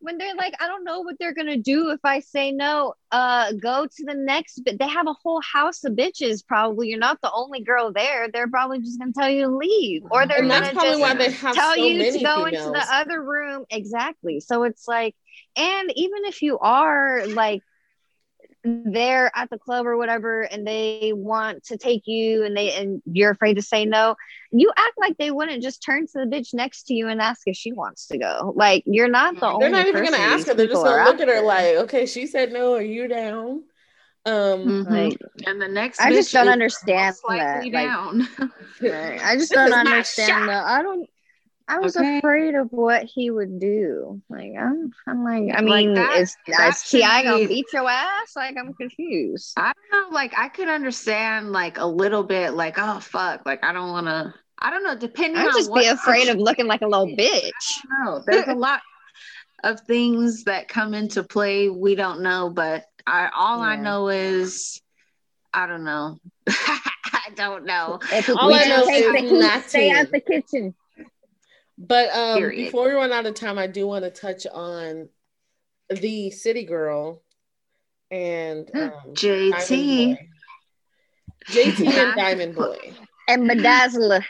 [0.00, 3.52] when they're like, "I don't know what they're gonna do if I say no." Uh,
[3.52, 4.60] go to the next.
[4.64, 6.46] But they have a whole house of bitches.
[6.46, 8.28] Probably you're not the only girl there.
[8.30, 11.30] They're probably just gonna tell you to leave, or they're And gonna just why they
[11.30, 12.66] have tell so you to go females.
[12.66, 13.64] into the other room.
[13.70, 14.40] Exactly.
[14.40, 15.14] So it's like,
[15.56, 17.62] and even if you are like
[18.84, 23.00] there at the club or whatever and they want to take you and they and
[23.06, 24.16] you're afraid to say no
[24.50, 27.42] you act like they wouldn't just turn to the bitch next to you and ask
[27.46, 30.38] if she wants to go like you're not the only They're not even gonna ask
[30.38, 30.54] these her.
[30.54, 32.74] They're just gonna are look at her like, okay, she said no.
[32.74, 33.62] Are you down?
[34.24, 34.90] Um, Mhm.
[34.90, 38.28] like and the next I just don't understand most likely that, like- down.
[38.82, 39.20] right.
[39.24, 39.86] i just This don't is my shot.
[39.92, 41.08] understand that i don't
[41.68, 42.18] I was Okay.
[42.18, 44.22] afraid of what he would do.
[44.28, 47.22] Like I'm, I'm like, I Like mean, that- is, is T.I.
[47.24, 48.36] gonna beat your ass?
[48.36, 49.54] Like I'm confused.
[49.56, 50.14] I don't know.
[50.14, 52.54] Like I could understand like a little bit.
[52.54, 53.42] Like oh fuck.
[53.44, 54.32] Like I don't want to.
[54.58, 54.96] I don't know.
[54.96, 55.48] Depending on.
[55.48, 57.50] I'd just be afraid of looking like a little bitch.
[58.04, 58.80] No, there's a lot
[59.64, 64.80] of things that come into play we don't know, but I all I know is
[65.52, 66.18] I don't know.
[66.48, 67.98] I don't know.
[68.36, 70.74] All we I know is stay at the kitchen.
[71.78, 72.64] But um, Period.
[72.66, 75.08] before we run out of time, I do want to touch on
[75.90, 77.22] the City Girl
[78.10, 80.16] and um, JT.
[81.48, 82.94] JT and Diamond Boy.
[83.28, 84.24] And bedazzler.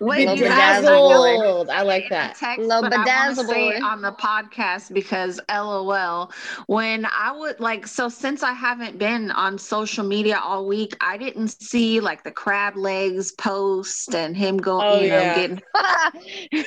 [0.00, 1.70] Wait, Lil you asked me Bedazzled.
[1.70, 2.34] I like in that.
[2.34, 3.84] the text, Lil but I want to bedazzle say boy.
[3.86, 6.32] on the podcast because LOL.
[6.66, 11.16] When I would like, so since I haven't been on social media all week, I
[11.16, 16.64] didn't see like the crab legs post and him going, Oh, you know, getting and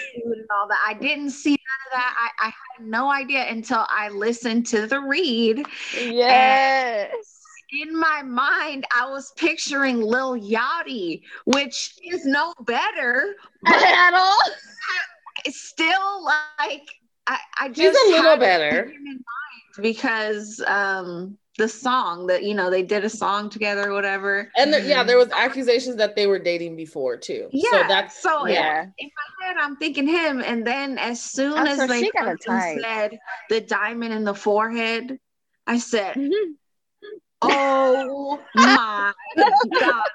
[0.51, 0.83] all that.
[0.87, 1.57] I didn't see none
[1.87, 2.31] of that.
[2.39, 5.65] I, I had no idea until I listened to the read.
[5.93, 7.38] yes.
[7.71, 14.37] In my mind, I was picturing Lil Yachty, which is no better, but At all.
[15.45, 16.81] it's still like
[17.27, 18.91] I, I He's just a little better.
[18.91, 19.23] in
[19.81, 24.49] because um the song that you know they did a song together or whatever.
[24.57, 27.49] And yeah, there was accusations that they were dating before too.
[27.51, 28.85] Yeah, So that's so yeah.
[28.97, 29.09] in
[29.41, 32.41] my head I'm thinking him, and then as soon as they she got a fucking
[32.47, 32.81] type.
[32.83, 35.19] said the diamond in the forehead,
[35.67, 36.55] I said, Mhm.
[37.41, 39.13] "Oh my
[39.79, 40.07] god,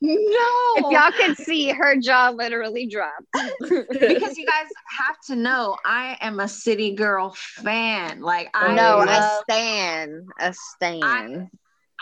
[0.00, 0.38] no!"
[0.76, 3.22] If y'all could see her jaw literally drop.
[3.60, 4.66] because you guys
[4.98, 8.20] have to know I am a city girl fan.
[8.20, 10.26] Like I no, love, a stan.
[10.40, 11.50] A stan.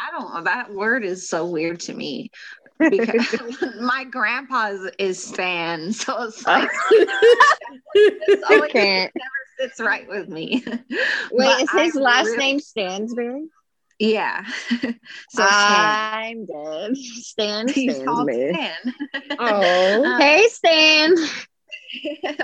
[0.02, 0.42] I don't know.
[0.44, 2.30] That word is so weird to me
[2.78, 6.50] because my grandpa is, is Stan, so it's oh.
[6.52, 6.70] like
[7.94, 9.12] it's I always can't.
[9.58, 10.64] sits right with me.
[10.66, 10.80] Wait,
[11.36, 13.46] But is his I last really- name Stansberry?
[14.00, 14.44] Yeah.
[15.28, 15.98] so Stan.
[16.24, 16.96] I'm dead.
[16.96, 18.94] Stan He's called Stan.
[19.38, 20.14] oh.
[20.18, 21.14] Hey, Stan.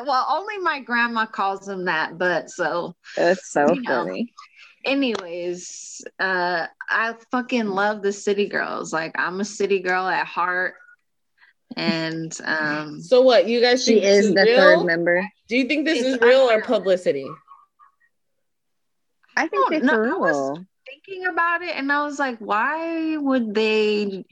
[0.07, 4.05] well, only my grandma calls him that, but so That's so You know.
[4.05, 4.33] funny.
[4.85, 8.93] anyways, uh I fucking love the city girls.
[8.93, 10.75] Like I'm a city girl at heart.
[11.77, 13.49] And um So what?
[13.49, 14.57] You guys She think is is the real?
[14.57, 15.27] third member.
[15.49, 17.27] Do you think this It's is real or publicity?
[19.37, 19.95] I think don't it's know.
[20.23, 20.67] I real.
[20.87, 24.25] Thinking about it and I was like, why would they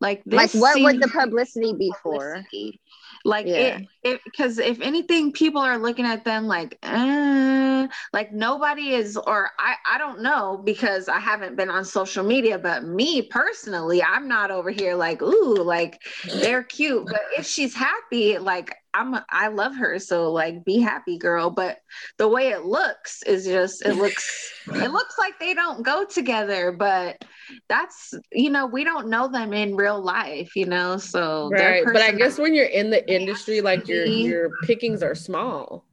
[0.00, 0.36] like this?
[0.36, 2.46] Like, what would the publicity be for?
[2.46, 2.80] publicity.
[3.24, 3.56] Like Yeah.
[3.56, 9.50] it, because if anything, people are looking at them like, uh, like nobody is, or
[9.58, 12.58] I, I don't know because I haven't been on social media.
[12.58, 16.00] But me personally, I'm not over here like, ooh, like
[16.40, 17.06] they're cute.
[17.06, 21.50] But if she's happy, like I'm, I love her, so like be happy, girl.
[21.50, 21.78] But
[22.18, 26.72] the way it looks is just, it looks, it looks like they don't go together.
[26.72, 27.22] But
[27.68, 30.98] that's, you know, we don't know them in real life, you know.
[30.98, 31.84] So right.
[31.84, 35.84] But I guess when you're in the industry, like your your pickings are small.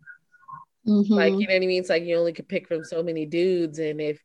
[0.87, 1.09] Mhm.
[1.09, 1.79] Like you know what I mean?
[1.79, 4.21] It's like you only could pick from so many dudes, and if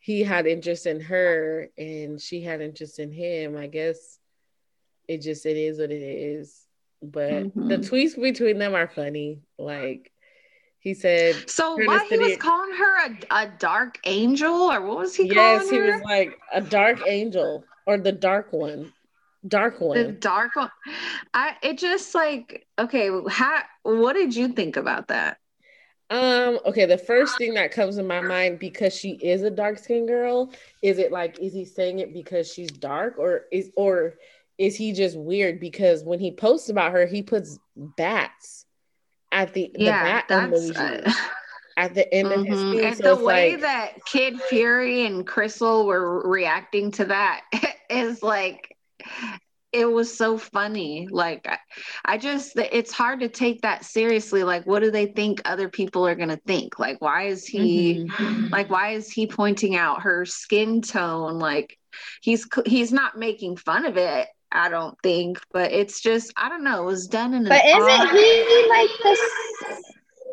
[0.00, 4.18] he had interest in her and she had interest in him, I guess
[5.06, 6.64] it just it is what it is.
[7.02, 7.88] But the Mhm.
[7.88, 9.42] tweets between them are funny.
[9.58, 10.12] Like
[10.80, 14.98] he said, So Curtis why he was calling her a, a dark angel or what
[14.98, 15.92] was he yes, calling he her?
[15.92, 18.92] was like a dark angel or the dark one,
[19.46, 20.18] dark the one.
[20.18, 20.70] dark one.
[21.34, 25.38] I it just like okay, how what did you think about that?
[26.10, 29.78] Um, okay, the first thing that comes to my mind because she is a dark
[29.78, 34.14] skinned girl, is it like is he saying it because she's dark or is or
[34.56, 38.64] is he just weird because when he posts about her, he puts bats
[39.30, 41.12] at the, the yeah, bat that's emoji uh,
[41.76, 42.90] at the end of his thing.
[42.90, 47.42] and So the way like that Kid Fury and Crissle were reacting to that
[47.90, 48.74] is like
[49.72, 51.08] it was so funny.
[51.10, 51.58] Like I,
[52.04, 54.42] I just it's hard to take that seriously.
[54.42, 56.78] Like what do they think other people are gonna think?
[56.78, 58.50] Like why is he Mhm.
[58.50, 61.78] like why is he pointing out her skin tone like
[62.22, 66.62] he's he's not making fun of it i don't think but it's just i don't
[66.62, 69.20] know it was done in an But isn't odd- he like this?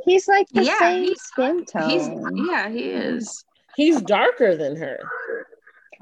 [0.06, 2.46] He's like the Yeah, same he's- skin he's tone.
[2.48, 3.44] yeah he is
[3.76, 5.00] he's darker than her.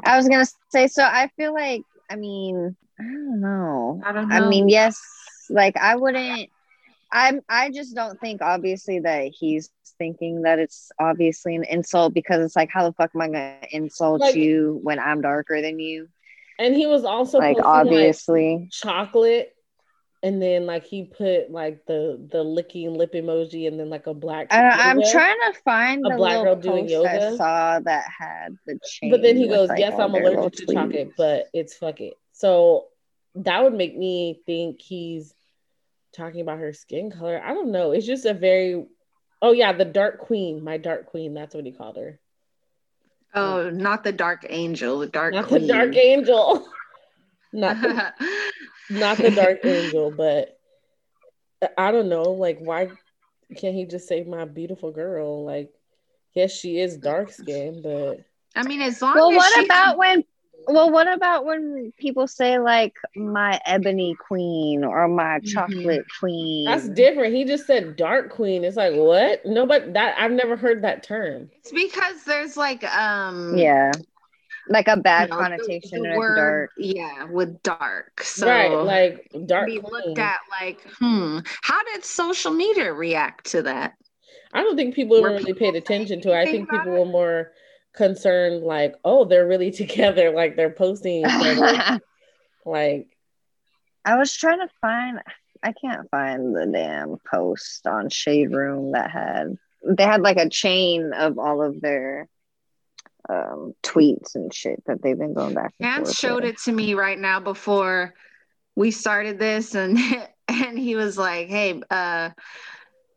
[0.06, 4.02] I was gonna say, so I feel like, I mean, I don't know.
[4.06, 5.00] i don't know I mean, yes,
[5.50, 6.50] like I wouldn't.
[7.12, 7.42] I'm.
[7.48, 12.56] I just don't think, obviously, that he's thinking that it's obviously an insult because it's
[12.56, 16.10] like, how the fuck am I gonna insult Like- you when I'm darker than you?
[16.60, 19.53] And he was also Like, posting, like, obviously, chocolate
[20.24, 24.14] and then like he put like the the licking lip emoji and then like a
[24.14, 27.14] black uh, I don't, I'm trying to find A the black girl doing post I
[27.20, 27.38] yoga.
[27.38, 29.12] saw that had the chain.
[29.12, 32.00] but then he goes like, yes i'm their little allergic to chocolate but it's fuck
[32.02, 32.14] it.
[32.32, 32.88] So
[33.36, 35.34] that would make me think he's
[36.16, 37.42] talking about her skin color.
[37.44, 37.92] I don't know.
[37.92, 38.86] It's just a very
[39.42, 42.20] oh yeah the dark queen my dark queen that's what he called her.
[43.36, 46.68] Oh not the dark angel the dark not queen the dark angel.
[47.56, 48.14] Not the,
[48.90, 50.58] not the dark angel but
[51.78, 52.90] i don't know like why
[53.56, 55.72] can't he just say my beautiful girl like
[56.34, 58.18] yes she is dark skinned but
[58.56, 60.24] i mean as long Well, as what she- about when?
[60.66, 65.46] Well, what about when people say like my ebony queen or my Mhm.
[65.46, 66.66] chocolate queen?
[66.66, 67.36] That's different.
[67.36, 68.64] He just said dark queen.
[68.64, 69.46] It's like what?
[69.46, 71.50] No, but that I've never heard that term.
[71.60, 73.92] it's because there's like um Yeah,
[74.70, 76.72] like a bad you know, connotation the with word- dark.
[76.78, 82.52] yeah with dark so right, like dark be looked at like, hmm, how did social
[82.52, 83.94] media react to that?
[84.54, 86.36] I don't think people Were really people paid attention to it.
[86.36, 87.52] I think about people were more
[87.94, 91.26] concerned, like, oh, they're really together, like they're posting each
[92.66, 93.08] like,
[94.06, 95.20] I was trying to find.
[95.62, 99.58] I can't find the damn post on Shade Room that had.
[99.86, 102.28] They had like a chain of all of their
[103.30, 106.56] um tweets and shit that they've been going back and Hans forth showed with.
[106.56, 108.14] it to me right now before
[108.76, 109.98] we started this, and
[110.48, 112.32] and he was like, "Hey, uh,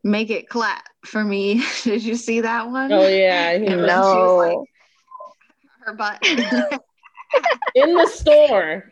[0.03, 2.91] make it clap for me." Did you see that one?
[2.93, 4.65] oh yeah, he And was then she was like- No,
[5.81, 6.19] Her butt.
[7.75, 8.89] in the store.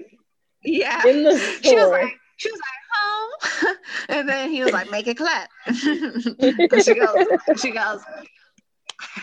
[0.63, 1.05] yeah.
[1.07, 1.61] In the store.
[1.63, 3.76] She was like, she was like, home,
[4.09, 5.49] and then he was like, make it clap.
[5.66, 7.26] And she goes,
[7.61, 8.01] she goes.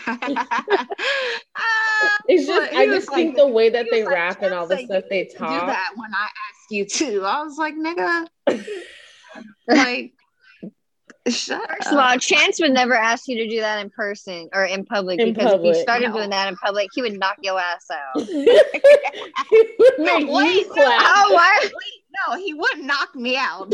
[2.29, 4.67] It's just but I just like- think the way that they like, rap and all
[4.67, 5.67] the "Chance, stuff they do talk.
[5.67, 7.25] that when I ask you to.
[7.25, 8.27] I was like, nigga,
[9.69, 10.13] like,
[11.29, 14.65] shut First of all, Chance would never ask you to do that in person or
[14.65, 15.77] in public In because if public.
[15.77, 16.17] you started No.
[16.17, 18.23] doing that in public, he would knock your ass out.
[18.23, 18.35] he
[19.79, 20.83] would make Wait, you no.
[20.85, 21.59] oh, why?
[21.63, 21.73] Wait,
[22.29, 23.71] no, he wouldn't knock me out,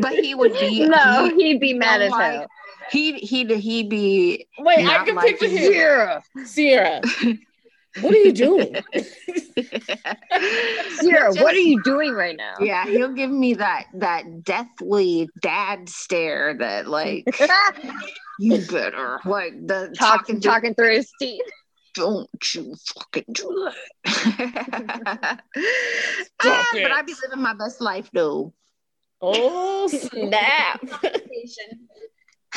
[0.00, 0.86] but he would be.
[0.86, 2.46] No, he, he'd be mad as like, hell.
[2.90, 4.46] He'd he'd he'd be.
[4.58, 5.58] Wait, I can picture him.
[5.72, 7.00] Sierra, Sierra,
[8.00, 8.76] what are you doing?
[10.98, 12.54] Sierra, Just- what are you doing right now?
[12.60, 17.24] Yeah, he'll give me that that deathly dad stare that like
[18.38, 21.42] you better like the talking, talking to talking through his teeth.
[21.94, 23.70] don't you fucking do
[24.04, 25.40] that.
[26.42, 28.52] Ah, but I be living my best life though.
[29.22, 30.80] Oh snap!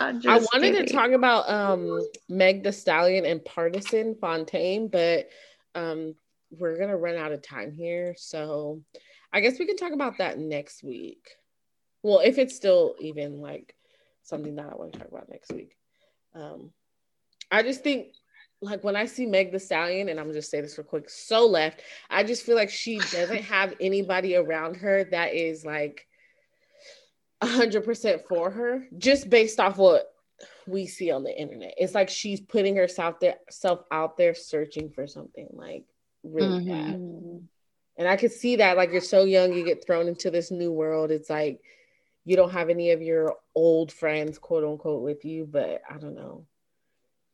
[0.00, 5.28] I wanted to talk about um Meg the Stallion and Pardison Fontaine, but
[5.74, 6.14] um
[6.50, 8.14] we're gonna run out of time here.
[8.16, 8.82] So
[9.32, 11.28] I guess we can talk about that next week.
[12.02, 13.74] Well, if it's still even like
[14.22, 15.76] something that I want to talk about next week.
[16.34, 16.70] Um
[17.50, 18.14] I just think
[18.60, 21.46] like when I see Meg the Stallion, and I'm just say this real quick, so
[21.46, 26.07] left, I just feel like she doesn't have anybody around her that is like
[27.42, 30.12] hundred percent for her, just based off what
[30.66, 31.74] we see on the internet.
[31.76, 35.84] It's like she's putting herself there self out there searching for something like
[36.22, 36.70] really mm-hmm.
[36.70, 37.48] bad.
[37.96, 40.70] And I could see that like you're so young, you get thrown into this new
[40.70, 41.10] world.
[41.10, 41.60] It's like
[42.24, 46.14] you don't have any of your old friends, quote unquote, with you, but I don't
[46.14, 46.46] know.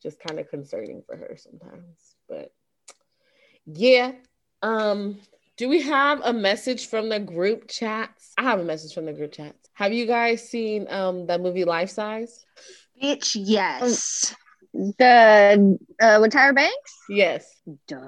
[0.03, 2.17] Just kind of concerning for her sometimes.
[2.29, 2.53] But
[3.67, 4.13] yeah.
[4.63, 5.19] Um,
[5.57, 8.33] do we have a message from the group chats?
[8.37, 9.69] I have a message from the group chats.
[9.75, 12.45] Have you guys seen um the movie Life Size?
[13.03, 14.35] Bitch, yes.
[14.73, 16.99] The uh, with Tyra Banks?
[17.09, 17.47] Yes.
[17.87, 17.99] Duh.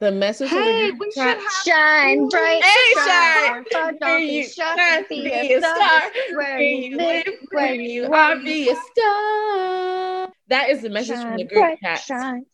[0.00, 2.62] The message hey, we should have shine bright.
[2.62, 3.64] Hey, shine.
[3.98, 6.02] Where you shine, be a star.
[6.34, 10.32] Where you live, where you are, be a star.
[10.48, 11.98] That is the message shine from the group chat.
[11.98, 12.46] Shine.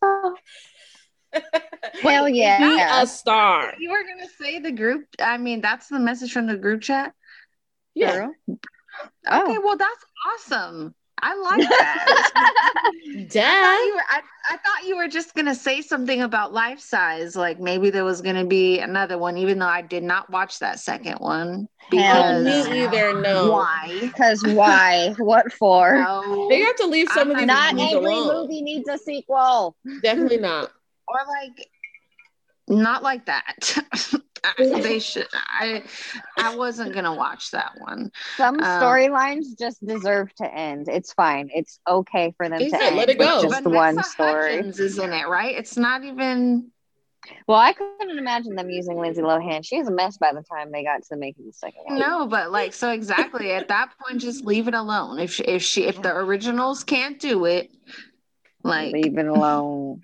[2.01, 2.59] Hell yeah.
[2.59, 3.73] Be a star.
[3.79, 5.05] You were gonna say the group.
[5.19, 7.13] I mean, that's the message from the group chat.
[7.93, 8.15] Yeah.
[8.15, 8.35] Girl.
[8.49, 9.61] Okay, oh.
[9.63, 10.93] well that's awesome.
[11.21, 13.27] I like that.
[13.29, 13.43] Dad.
[13.43, 16.79] I thought, you were, I, I thought you were just gonna say something about life
[16.79, 20.59] size, like maybe there was gonna be another one, even though I did not watch
[20.59, 21.67] that second one.
[21.89, 23.21] Because me either.
[23.21, 23.51] No.
[23.51, 23.97] Why?
[24.01, 25.13] Because why?
[25.17, 25.95] what for?
[25.95, 26.49] No.
[26.49, 27.47] They have to leave some I'm of these.
[27.47, 28.43] Not every alone.
[28.43, 29.75] movie needs a sequel.
[30.01, 30.71] Definitely not.
[31.07, 31.69] Or like,
[32.67, 33.77] not like that.
[34.57, 35.27] they should.
[35.33, 35.83] I
[36.37, 38.11] I wasn't gonna watch that one.
[38.37, 40.87] Some um, storylines just deserve to end.
[40.87, 41.49] It's fine.
[41.53, 42.73] It's okay for them to it?
[42.73, 42.95] end.
[42.95, 43.41] Let it go.
[43.41, 45.55] Just Vanessa one story Hudgens is in it, right?
[45.55, 46.71] It's not even.
[47.47, 49.65] Well, I couldn't imagine them using Lindsay Lohan.
[49.65, 51.97] She was a mess by the time they got to making the second one.
[51.97, 55.17] No, but like so exactly at that point, just leave it alone.
[55.17, 57.71] If she, if she if the originals can't do it,
[58.63, 60.03] like leave it alone.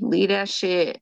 [0.00, 1.00] Leave that shit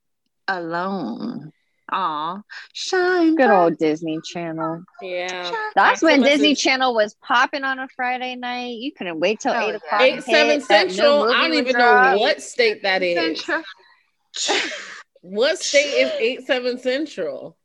[0.48, 1.52] alone.
[1.92, 2.40] Aw,
[2.72, 3.34] shine.
[3.34, 4.84] Good old Disney Channel.
[5.02, 5.50] Yeah.
[5.74, 8.76] That's when Disney Channel was popping on a Friday night.
[8.78, 10.00] You couldn't wait till oh, 8 o'clock.
[10.00, 11.22] 8 7 Central.
[11.30, 13.44] I don't even know what state that is.
[15.20, 17.56] what state is 8 7 Central?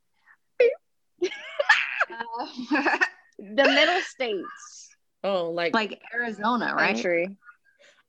[1.22, 1.26] Uh,
[3.38, 4.88] the middle states.
[5.22, 6.94] Oh, like like Arizona, right?
[6.94, 7.36] Country.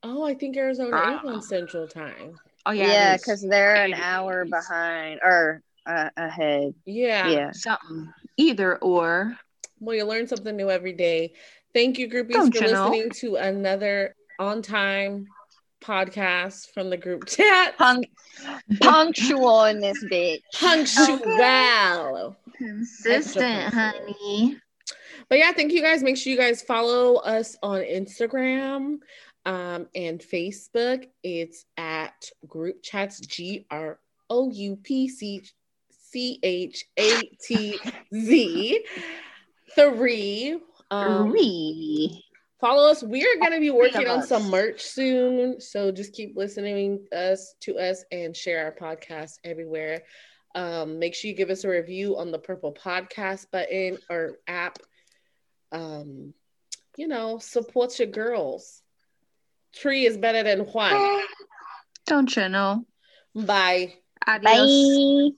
[0.03, 2.37] Oh, I think Arizona is on Central Time.
[2.67, 6.73] Oh yeah, yeah, because they're an hour behind or uh, ahead.
[6.85, 7.29] Yeah.
[7.29, 7.51] Yeah.
[7.51, 8.13] Something.
[8.35, 9.37] Either or.
[9.79, 11.33] Well, you learn something new every day.
[11.73, 13.09] Thank you, groupies, Don't for listening know?
[13.09, 15.27] to another on time
[15.81, 17.77] podcast from the group chat.
[17.77, 18.09] Punk-
[18.81, 20.41] punctual in this bitch.
[20.53, 21.21] Punctual.
[21.23, 22.35] Okay.
[22.57, 24.57] Consistent, honey.
[25.29, 26.03] But yeah, thank you guys.
[26.03, 28.97] Make sure you guys follow us on Instagram
[29.47, 31.07] um, and Facebook.
[31.23, 33.97] It's at group chats G R
[34.29, 35.41] O U P C
[35.89, 37.79] C H A T
[38.13, 38.85] Z.
[39.73, 40.59] Three.
[40.91, 42.23] Um, Three.
[42.59, 43.03] Follow us.
[43.03, 47.53] We are going to be working on some merch soon, so just keep listening us
[47.61, 50.03] to us and share our podcast everywhere.
[50.55, 54.79] Um, make sure you give us a review on the purple podcast button or app.
[55.71, 56.33] Um,
[56.97, 58.81] you know, support your girls.
[59.79, 61.27] Tree is better than white.
[62.05, 62.85] Don't you know?
[63.35, 63.93] Bye.
[64.25, 64.97] Adios.
[64.97, 65.29] Bye.